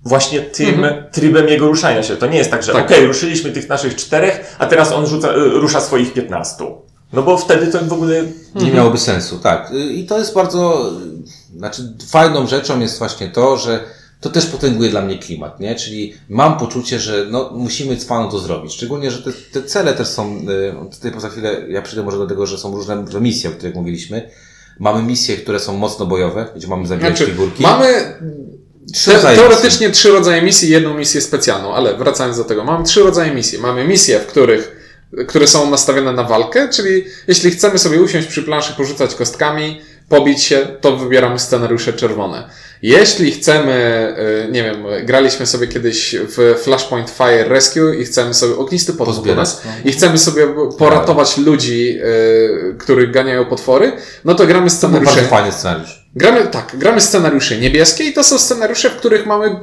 właśnie 0.05 0.41
tym 0.41 0.85
trybem 1.11 1.47
jego 1.47 1.67
ruszania 1.67 2.03
się. 2.03 2.15
To 2.15 2.27
nie 2.27 2.37
jest 2.37 2.51
tak, 2.51 2.63
że 2.63 2.73
Tak. 2.73 2.85
okej, 2.85 3.05
ruszyliśmy 3.05 3.51
tych 3.51 3.69
naszych 3.69 3.95
czterech, 3.95 4.55
a 4.59 4.65
teraz 4.65 4.91
on 4.91 5.07
rzuca, 5.07 5.29
y, 5.35 5.49
rusza 5.49 5.81
swoich 5.81 6.13
piętnastu. 6.13 6.75
No 7.13 7.21
bo 7.21 7.37
wtedy 7.37 7.67
to 7.67 7.79
w 7.79 7.93
ogóle 7.93 8.23
Nie 8.55 8.71
miałoby 8.71 8.97
sensu, 8.97 9.37
tak. 9.39 9.71
Y, 9.71 9.75
I 9.93 10.05
to 10.05 10.19
jest 10.19 10.33
bardzo, 10.33 10.91
znaczy 11.59 11.93
fajną 12.07 12.47
rzeczą 12.47 12.79
jest 12.79 12.99
właśnie 12.99 13.27
to, 13.27 13.57
że 13.57 13.83
to 14.21 14.29
też 14.29 14.45
potęguje 14.45 14.89
dla 14.89 15.01
mnie 15.01 15.19
klimat, 15.19 15.59
nie? 15.59 15.75
Czyli 15.75 16.13
mam 16.29 16.57
poczucie, 16.57 16.99
że 16.99 17.25
no, 17.29 17.49
musimy 17.53 17.97
cwano 17.97 18.31
to 18.31 18.39
zrobić. 18.39 18.73
Szczególnie, 18.73 19.11
że 19.11 19.23
te, 19.23 19.31
te 19.31 19.63
cele 19.63 19.93
też 19.93 20.07
są, 20.07 20.37
y, 20.87 20.91
tutaj 20.91 21.11
poza 21.11 21.29
chwilę, 21.29 21.65
ja 21.69 21.81
przyjdę 21.81 22.03
może 22.03 22.17
do 22.17 22.27
tego, 22.27 22.45
że 22.45 22.57
są 22.57 22.75
różne 22.75 23.05
misje, 23.21 23.49
o 23.49 23.53
których 23.53 23.75
mówiliśmy. 23.75 24.29
Mamy 24.79 25.03
misje, 25.03 25.37
które 25.37 25.59
są 25.59 25.77
mocno 25.77 26.05
bojowe, 26.05 26.47
gdzie 26.55 26.67
mamy 26.67 26.87
zabijać 26.87 27.17
Znaczy, 27.17 27.31
figurki. 27.31 27.63
mamy 27.63 28.13
Trzy 28.93 29.11
te, 29.11 29.35
teoretycznie 29.35 29.89
trzy 29.89 30.11
rodzaje 30.11 30.41
misji 30.41 30.69
jedną 30.69 30.93
misję 30.93 31.21
specjalną, 31.21 31.73
ale 31.73 31.97
wracając 31.97 32.37
do 32.37 32.43
tego, 32.43 32.63
mamy 32.63 32.85
trzy 32.85 33.03
rodzaje 33.03 33.33
misji. 33.33 33.59
Mamy 33.59 33.87
misje, 33.87 34.19
w 34.19 34.25
których 34.25 34.79
które 35.27 35.47
są 35.47 35.69
nastawione 35.69 36.13
na 36.13 36.23
walkę, 36.23 36.69
czyli 36.69 37.05
jeśli 37.27 37.51
chcemy 37.51 37.79
sobie 37.79 38.01
usiąść 38.01 38.27
przy 38.27 38.43
planszy, 38.43 38.73
porzucać 38.73 39.15
kostkami, 39.15 39.81
pobić 40.09 40.43
się, 40.43 40.67
to 40.81 40.97
wybieramy 40.97 41.39
scenariusze 41.39 41.93
czerwone. 41.93 42.49
Jeśli 42.81 43.31
chcemy, 43.31 44.07
y, 44.47 44.51
nie 44.51 44.63
wiem, 44.63 44.85
graliśmy 45.03 45.45
sobie 45.45 45.67
kiedyś 45.67 46.15
w 46.15 46.59
Flashpoint 46.63 47.09
Fire 47.09 47.43
Rescue 47.43 47.93
i 47.99 48.05
chcemy 48.05 48.33
sobie 48.33 48.55
ognisty 48.55 48.93
potwór 48.93 49.35
nas, 49.35 49.61
no. 49.65 49.71
i 49.89 49.93
chcemy 49.93 50.17
sobie 50.17 50.47
poratować 50.77 51.37
ludzi, 51.37 51.97
y, 51.99 52.75
których 52.79 53.11
ganiają 53.11 53.45
potwory, 53.45 53.91
no 54.25 54.35
to 54.35 54.47
gramy 54.47 54.69
To 54.69 54.75
scenariusze 54.75 55.15
bardzo 55.15 55.29
fajny 55.29 55.51
scenariusz. 55.51 56.05
Gramy, 56.15 56.47
tak, 56.47 56.71
gramy 56.73 57.01
scenariusze 57.01 57.57
niebieskie 57.57 58.03
i 58.03 58.13
to 58.13 58.23
są 58.23 58.39
scenariusze, 58.39 58.89
w 58.89 58.95
których 58.95 59.25
mamy 59.25 59.59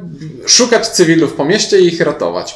szukać 0.46 0.88
cywilów 0.88 1.32
po 1.32 1.44
mieście 1.44 1.80
i 1.80 1.86
ich 1.86 2.00
ratować. 2.00 2.54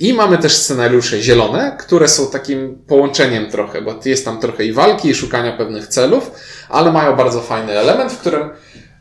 I 0.00 0.14
mamy 0.14 0.38
też 0.38 0.56
scenariusze 0.56 1.22
zielone, 1.22 1.76
które 1.78 2.08
są 2.08 2.26
takim 2.26 2.78
połączeniem 2.86 3.50
trochę, 3.50 3.82
bo 3.82 3.94
jest 4.04 4.24
tam 4.24 4.40
trochę 4.40 4.64
i 4.64 4.72
walki, 4.72 5.08
i 5.08 5.14
szukania 5.14 5.52
pewnych 5.52 5.86
celów, 5.86 6.30
ale 6.68 6.92
mają 6.92 7.16
bardzo 7.16 7.40
fajny 7.40 7.78
element, 7.78 8.12
w 8.12 8.18
którym 8.18 8.50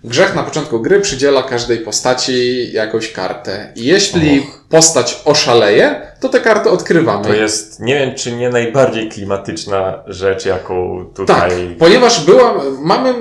grzech 0.03 0.35
na 0.35 0.43
początku 0.43 0.81
gry 0.81 0.99
przydziela 0.99 1.43
każdej 1.43 1.77
postaci 1.77 2.67
jakąś 2.71 3.12
kartę. 3.12 3.71
I 3.75 3.85
jeśli 3.85 4.47
postać 4.69 5.21
oszaleje, 5.25 6.01
to 6.19 6.29
te 6.29 6.39
karty 6.39 6.69
odkrywamy. 6.69 7.23
to 7.25 7.33
jest, 7.33 7.79
nie 7.79 7.99
wiem 7.99 8.15
czy 8.15 8.31
nie 8.31 8.49
najbardziej 8.49 9.09
klimatyczna 9.09 10.03
rzecz, 10.07 10.45
jaką 10.45 11.05
tak, 11.05 11.15
tutaj 11.15 11.75
ponieważ 11.79 12.25
była, 12.25 12.53
mamy 12.81 13.13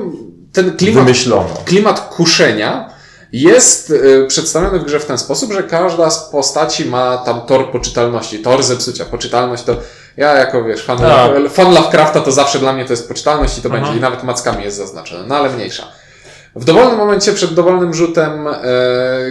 ten 0.52 0.76
klimat 0.76 1.04
wymyślono. 1.04 1.48
klimat 1.64 2.00
kuszenia 2.00 2.97
jest 3.32 3.90
y, 3.90 4.26
przedstawiony 4.28 4.78
w 4.78 4.84
grze 4.84 5.00
w 5.00 5.06
ten 5.06 5.18
sposób, 5.18 5.52
że 5.52 5.62
każda 5.62 6.10
z 6.10 6.30
postaci 6.30 6.84
ma 6.84 7.18
tam 7.18 7.40
tor 7.40 7.70
poczytalności, 7.70 8.38
tor 8.38 8.62
zepsucia. 8.62 9.04
Poczytalność 9.04 9.62
to 9.62 9.76
ja 10.16 10.32
jako 10.34 10.64
wiesz, 10.64 10.84
fan, 10.84 10.98
Tak. 10.98 11.30
fan 11.50 11.74
Lovecrafta 11.74 12.20
to 12.20 12.32
zawsze 12.32 12.58
dla 12.58 12.72
mnie 12.72 12.84
to 12.84 12.92
jest 12.92 13.08
poczytalność 13.08 13.58
i 13.58 13.62
to 13.62 13.68
Aha. 13.72 13.78
będzie 13.78 13.98
i 13.98 14.00
nawet 14.00 14.22
mackami 14.22 14.64
jest 14.64 14.76
zaznaczone, 14.76 15.26
no 15.26 15.36
ale 15.36 15.50
mniejsza. 15.50 15.92
W 16.58 16.64
dowolnym 16.64 16.96
momencie, 16.96 17.32
przed 17.32 17.54
dowolnym 17.54 17.94
rzutem, 17.94 18.46
e, 18.48 18.54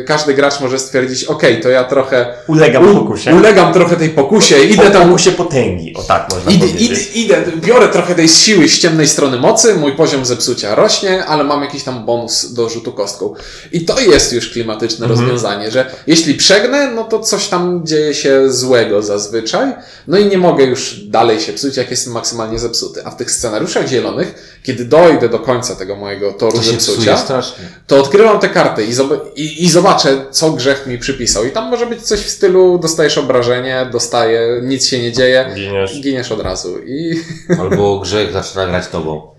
każdy 0.07 0.33
gracz 0.33 0.59
może 0.59 0.79
stwierdzić, 0.79 1.23
ok, 1.23 1.43
to 1.63 1.69
ja 1.69 1.83
trochę 1.83 2.33
Ulegam 2.47 2.91
u- 2.91 2.95
pokusie. 3.03 3.35
ulegam 3.35 3.73
trochę 3.73 3.95
tej 3.95 4.09
pokusie, 4.09 4.59
idę 4.63 4.91
tam 4.91 5.03
pokusie 5.07 5.31
potęgi, 5.31 5.93
o 5.95 6.03
tak 6.03 6.29
można 6.33 6.51
Idę, 6.51 6.67
powiedzieć. 6.67 7.15
idę, 7.15 7.41
idę, 7.41 7.51
biorę 7.57 7.87
trochę 7.87 8.15
tej 8.15 8.29
siły 8.29 8.69
z 8.69 8.79
ciemnej 8.79 9.07
strony 9.07 9.37
mocy, 9.37 9.75
mój 9.75 9.91
poziom 9.95 10.25
zepsucia 10.25 10.75
rośnie, 10.75 11.25
ale 11.25 11.43
mam 11.43 11.61
jakiś 11.61 11.83
tam 11.83 12.05
bonus 12.05 12.53
do 12.53 12.69
rzutu 12.69 12.93
kostką. 12.93 13.33
I 13.71 13.85
to 13.85 13.99
jest 13.99 14.33
już 14.33 14.49
klimatyczne 14.49 15.05
Mhm. 15.05 15.21
rozwiązanie, 15.21 15.71
że 15.71 15.91
jeśli 16.07 16.33
przegnę, 16.33 16.91
no 16.91 17.03
to 17.03 17.19
coś 17.19 17.47
tam 17.47 17.81
dzieje 17.85 18.13
się 18.13 18.51
złego 18.51 19.01
zazwyczaj, 19.01 19.73
no 20.07 20.17
i 20.17 20.25
nie 20.25 20.37
mogę 20.37 20.63
już 20.63 20.99
dalej 21.07 21.39
się 21.39 21.53
psuć, 21.53 21.77
jak 21.77 21.91
jestem 21.91 22.13
maksymalnie 22.13 22.59
zepsuty. 22.59 23.01
A 23.05 23.11
w 23.11 23.17
tych 23.17 23.31
scenariuszach 23.31 23.87
zielonych, 23.87 24.57
kiedy 24.63 24.85
dojdę 24.85 25.29
do 25.29 25.39
końca 25.39 25.75
tego 25.75 25.95
mojego 25.95 26.33
toru 26.33 26.51
To 26.57 26.63
zepsucia, 26.63 27.16
psuje 27.23 27.41
strasznie. 27.41 27.65
to 27.87 27.97
odkrywam 27.99 28.39
te 28.39 28.49
karty 28.49 28.83
i, 28.85 28.93
zob- 28.93 29.19
i, 29.35 29.63
i 29.65 29.69
zobaczę, 29.69 30.25
co 30.31 30.51
grzech 30.51 30.87
mi 30.87 30.97
przypisał. 30.97 31.45
I 31.45 31.51
tam 31.51 31.69
może 31.69 31.85
być 31.85 32.01
coś 32.01 32.19
w 32.19 32.29
stylu, 32.29 32.79
dostajesz 32.79 33.17
obrażenie, 33.17 33.89
dostaję, 33.91 34.61
nic 34.63 34.85
się 34.87 35.01
nie 35.01 35.11
dzieje, 35.11 35.51
Giniesz. 35.55 36.01
giniesz 36.01 36.31
od 36.31 36.41
razu. 36.41 36.77
I, 36.85 37.21
Albo 37.59 37.99
grzech 37.99 38.33
zaczyna 38.33 38.67
grać 38.67 38.87
tobą. 38.87 39.31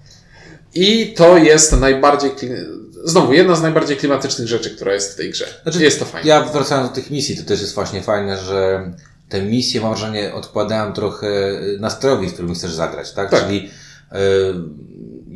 i 0.75 1.15
to 1.17 1.39
jest 1.39 1.73
najbardziej, 1.81 2.31
kli- 2.31 2.65
znowu, 3.05 3.33
jedna 3.33 3.55
z 3.57 3.63
najbardziej 3.63 3.97
klimatycznych 3.97 4.49
rzeczy, 4.49 4.71
która 4.71 4.95
jest 4.95 5.13
w 5.13 5.17
tej 5.17 5.31
grze. 5.31 5.47
Znaczy, 5.63 5.83
jest 5.85 5.99
to 5.99 6.05
fajne. 6.05 6.29
Ja 6.29 6.41
wracając 6.41 6.89
do 6.89 6.95
tych 6.95 7.11
misji, 7.11 7.37
to 7.37 7.43
też 7.45 7.61
jest 7.61 7.75
właśnie 7.75 8.03
fajne, 8.03 8.39
że 8.39 8.91
te 9.29 9.43
misje, 9.43 9.81
mam 9.81 9.91
wrażenie, 9.95 10.35
odkładają 10.35 10.93
trochę 10.93 11.29
nastrojowi, 11.81 12.29
z 12.29 12.33
którym 12.33 12.55
chcesz 12.55 12.73
zagrać, 12.73 13.13
tak? 13.13 13.31
Tak. 13.31 13.45
Czyli 13.45 13.71
y, 14.13 14.17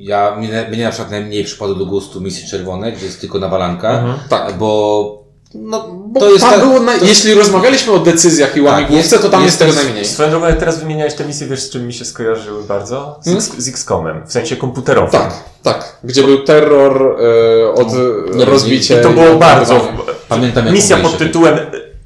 ja, 0.03 0.37
mnie, 0.37 0.67
mnie 0.71 0.85
na 0.85 0.91
przykład 0.91 1.11
najmniej 1.11 1.45
przypadło 1.45 1.75
do 1.75 1.87
gustu 1.87 2.21
misje 2.21 2.49
czerwone, 2.49 2.93
gdzie 2.93 3.07
jest 3.07 3.21
tylko 3.21 3.38
nawalanka, 3.38 3.91
Mhm. 3.91 4.19
Tak. 4.29 4.59
bo 4.59 5.23
no, 5.55 5.88
Bo 6.07 6.21
to 6.21 6.31
jest 6.31 6.41
tam 6.45 6.55
ta- 6.55 6.67
było 6.67 6.81
na, 6.81 6.99
to- 6.99 7.05
jeśli 7.05 7.35
rozmawialiśmy 7.35 7.93
o 7.93 7.99
decyzjach 7.99 8.57
i 8.57 8.61
łamigłówce, 8.61 8.97
jest- 8.97 9.23
to 9.23 9.29
tam 9.31 9.45
jest, 9.45 9.61
jest 9.61 9.73
tego 9.77 9.85
najmniej. 9.85 10.05
Swoją 10.05 10.31
drogą, 10.31 10.47
jak 10.47 10.59
teraz 10.59 10.79
wymieniałeś 10.81 11.15
te 11.15 11.25
misje, 11.25 11.47
wiesz 11.47 11.61
z 11.62 11.71
czym 11.71 11.87
mi 11.87 11.93
się 11.93 12.05
skojarzyły 12.05 12.62
bardzo? 12.65 13.19
Z, 13.21 13.25
Hmm? 13.25 13.41
Z 13.59 13.69
X-Comem, 13.69 14.27
w 14.27 14.33
sensie 14.33 14.57
komputerowym. 14.57 15.11
Tak, 15.21 15.33
tak. 15.62 15.97
Gdzie 16.05 16.23
był 16.23 16.45
terror 16.45 17.17
e, 17.62 17.73
od 17.73 17.88
nie, 18.35 18.45
rozbicia. 18.45 19.01
I 19.01 19.03
to 19.03 19.11
było 19.11 19.35
bardzo... 19.37 19.81
Pamiętam, 20.29 20.73
Misja 20.73 20.97
pod 20.97 21.19
tytułem 21.19 21.59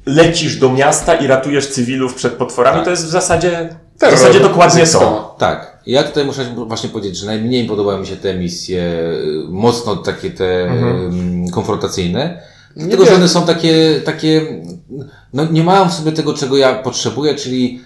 lecisz 0.05 0.55
do 0.55 0.69
miasta 0.69 1.15
i 1.15 1.27
ratujesz 1.27 1.67
cywilów 1.67 2.13
przed 2.13 2.33
potworami, 2.33 2.75
Tak. 2.77 2.85
to 2.85 2.91
jest 2.91 3.05
w 3.05 3.09
zasadzie, 3.09 3.69
w 3.97 3.99
zasadzie 4.11 4.39
dokładnie 4.39 4.87
to. 4.87 5.35
Tak. 5.39 5.76
Ja 5.87 6.03
tutaj 6.03 6.25
muszę 6.25 6.53
właśnie 6.67 6.89
powiedzieć, 6.89 7.17
że 7.17 7.25
najmniej 7.25 7.67
podobały 7.67 7.99
mi 7.99 8.07
się 8.07 8.15
te 8.15 8.33
misje, 8.35 8.81
y, 8.81 9.49
mocno 9.49 9.95
takie 9.95 10.31
te 10.31 10.63
mhm. 10.63 11.49
konfrontacyjne. 11.49 12.41
Dlatego, 12.75 13.05
że 13.05 13.15
one 13.15 13.27
są 13.27 13.45
takie, 13.45 14.01
takie, 14.05 14.41
no 15.33 15.45
nie 15.51 15.63
mają 15.63 15.89
w 15.89 15.93
sobie 15.93 16.11
tego, 16.11 16.33
czego 16.33 16.57
ja 16.57 16.75
potrzebuję, 16.75 17.35
czyli 17.35 17.81